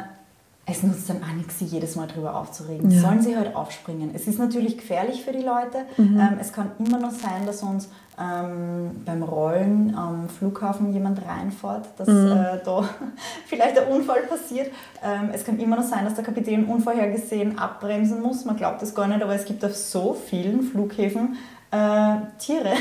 [0.71, 2.91] es nutzt dann auch nichts, sich jedes Mal darüber aufzuregen.
[2.91, 3.01] Ja.
[3.01, 4.11] Sollen sie halt aufspringen.
[4.15, 5.87] Es ist natürlich gefährlich für die Leute.
[5.99, 7.89] Ähm, es kann immer noch sein, dass uns
[8.21, 12.89] ähm, beim Rollen am Flughafen jemand reinfährt, dass äh, da
[13.47, 14.71] vielleicht ein Unfall passiert.
[15.03, 18.45] Ähm, es kann immer noch sein, dass der Kapitän unvorhergesehen abbremsen muss.
[18.45, 21.37] Man glaubt das gar nicht, aber es gibt auf so vielen Flughäfen
[21.71, 22.73] äh, Tiere.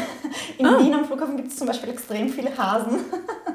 [0.57, 2.99] In Wien am Flughafen gibt es zum Beispiel extrem viele Hasen.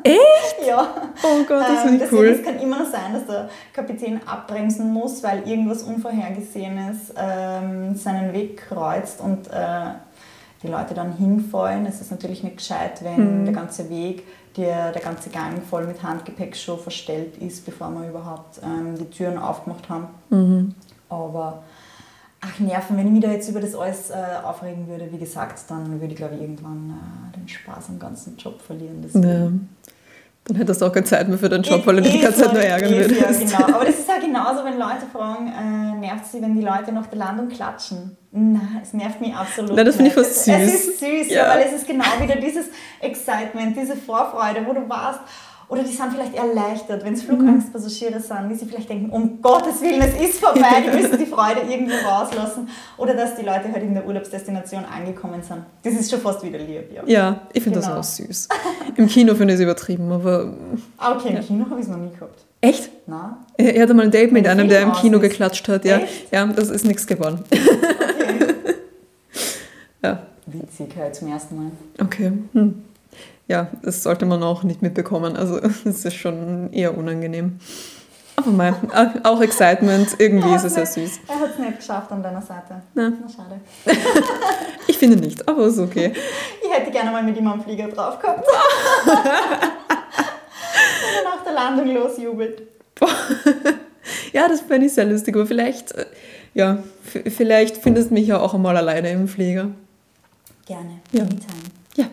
[0.03, 0.67] Echt?
[0.67, 0.87] ja.
[1.23, 2.27] Oh Gott, das Ähm, finde ich deswegen, cool.
[2.29, 8.33] Es kann immer noch sein, dass der Kapitän abbremsen muss, weil irgendwas Unvorhergesehenes ähm, seinen
[8.33, 9.87] Weg kreuzt und äh,
[10.63, 11.87] die Leute dann hinfallen.
[11.87, 13.45] Es ist natürlich nicht gescheit, wenn Hm.
[13.47, 14.25] der ganze Weg,
[14.57, 19.09] der, der ganze Gang voll mit Handgepäck schon verstellt ist, bevor wir überhaupt ähm, die
[19.09, 20.09] Türen aufgemacht haben.
[20.29, 20.75] Mhm.
[21.09, 21.63] Aber
[22.45, 24.15] ach, Nerven, wenn ich mich da jetzt über das alles äh,
[24.45, 26.91] aufregen würde, wie gesagt, dann würde ich glaube ich irgendwann
[27.33, 29.03] äh, den Spaß am ganzen Job verlieren.
[29.15, 29.51] Ja.
[30.45, 32.21] Dann hättest du auch keine Zeit mehr für deinen Job, weil du Eh- dich die
[32.21, 33.21] ganze Zeit nur eh ärgern eh, würdest.
[33.53, 33.77] Ja, genau.
[33.77, 37.07] Aber das ist ja genauso, wenn Leute fragen, äh, nervt sie, wenn die Leute nach
[37.07, 38.17] der Landung klatschen?
[38.33, 40.55] Nein, es nervt mich absolut Nein, das finde ich fast süß.
[40.57, 41.49] es ist süß, ja.
[41.49, 42.67] weil es ist genau wieder dieses
[43.01, 45.21] Excitement, diese Vorfreude, wo du warst.
[45.73, 49.81] Oder die sind vielleicht erleichtert, wenn es Flugangstpassagiere sind, die sich vielleicht denken, um Gottes
[49.81, 52.69] Willen, es ist vorbei, die müssen die Freude irgendwo rauslassen.
[52.99, 55.63] Oder dass die Leute halt in der Urlaubsdestination angekommen sind.
[55.83, 57.03] Das ist schon fast wieder lieb, ja.
[57.07, 57.97] Ja, ich finde Genau.
[57.97, 58.49] das auch süß.
[58.97, 60.53] Im Kino finde ich es übertrieben, aber
[60.99, 62.45] Ah, okay, im Kino habe ich es noch nie gehabt.
[62.61, 62.91] echt?
[63.07, 63.39] Na?
[63.57, 65.23] Er er hatte mal ein Date mit einem, der im Kino ist.
[65.23, 65.87] geklatscht hat.
[65.87, 66.31] Ja, Echt?
[66.33, 67.39] ja das ist nichts geworden.
[68.15, 68.55] Okay.
[70.05, 71.71] Ja, Witzig, halt zum ersten Mal.
[72.01, 72.33] okay.
[72.53, 72.83] Hm.
[73.49, 75.37] Ja, das sollte man auch nicht mitbekommen.
[75.37, 77.59] Also, das ist schon eher unangenehm.
[78.37, 78.75] Aber mal,
[79.25, 81.21] auch Excitement, irgendwie ist es ja süß.
[81.29, 82.83] Er hat es nicht geschafft an deiner Seite.
[82.95, 83.11] Na.
[83.11, 83.61] Na, schade.
[84.89, 86.13] Ich finde nicht, aber ist okay.
[86.63, 88.45] Ich hätte gerne mal mit ihm am Flieger drauf gehabt.
[89.07, 89.15] Wenn
[91.19, 92.63] er nach der Landung losjubelt.
[94.33, 96.07] Ja, das fände ich sehr lustig, aber vielleicht, äh,
[96.55, 99.69] ja, vielleicht findest du mich ja auch einmal alleine im Flieger.
[100.67, 101.01] Gerne.
[101.13, 101.23] Ja.
[101.23, 101.63] Anytime.
[101.97, 102.07] Ja.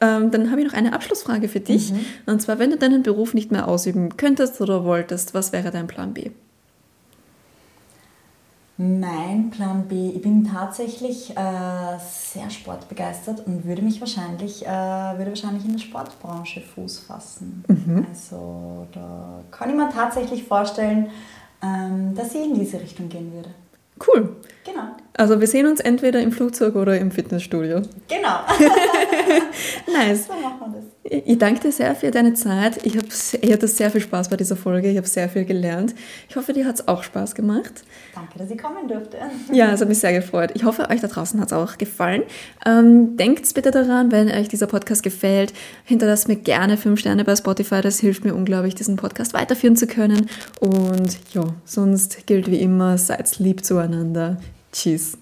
[0.00, 1.92] Ähm, dann habe ich noch eine Abschlussfrage für dich.
[2.26, 5.86] Und zwar, wenn du deinen Beruf nicht mehr ausüben könntest oder wolltest, was wäre dein
[5.86, 6.30] Plan B?
[8.80, 15.30] Mein Plan B, ich bin tatsächlich äh, sehr sportbegeistert und würde mich wahrscheinlich, äh, würde
[15.30, 17.64] wahrscheinlich in der Sportbranche Fuß fassen.
[18.08, 21.08] Also da kann ich mir tatsächlich vorstellen,
[21.60, 23.50] ähm, dass ich in diese Richtung gehen würde.
[24.06, 24.36] Cool.
[24.64, 24.94] Genau.
[25.18, 27.82] Also wir sehen uns entweder im Flugzeug oder im Fitnessstudio.
[28.08, 28.38] Genau.
[29.92, 30.26] Nice.
[30.26, 31.22] so machen wir das.
[31.26, 32.86] Ich danke dir sehr für deine Zeit.
[32.86, 32.96] Ich,
[33.40, 34.88] ich hatte sehr viel Spaß bei dieser Folge.
[34.88, 35.94] Ich habe sehr viel gelernt.
[36.28, 37.82] Ich hoffe, dir hat es auch Spaß gemacht.
[38.14, 39.16] Danke, dass ich kommen durfte.
[39.52, 40.52] Ja, es hat mich sehr gefreut.
[40.54, 42.22] Ich hoffe, euch da draußen hat es auch gefallen.
[42.64, 45.52] Ähm, denkt bitte daran, wenn euch dieser Podcast gefällt,
[45.84, 47.80] hinterlasst mir gerne 5 Sterne bei Spotify.
[47.80, 50.28] Das hilft mir unglaublich, diesen Podcast weiterführen zu können.
[50.60, 54.36] Und ja, sonst gilt wie immer, seid lieb zueinander.
[54.78, 55.18] Tschüss.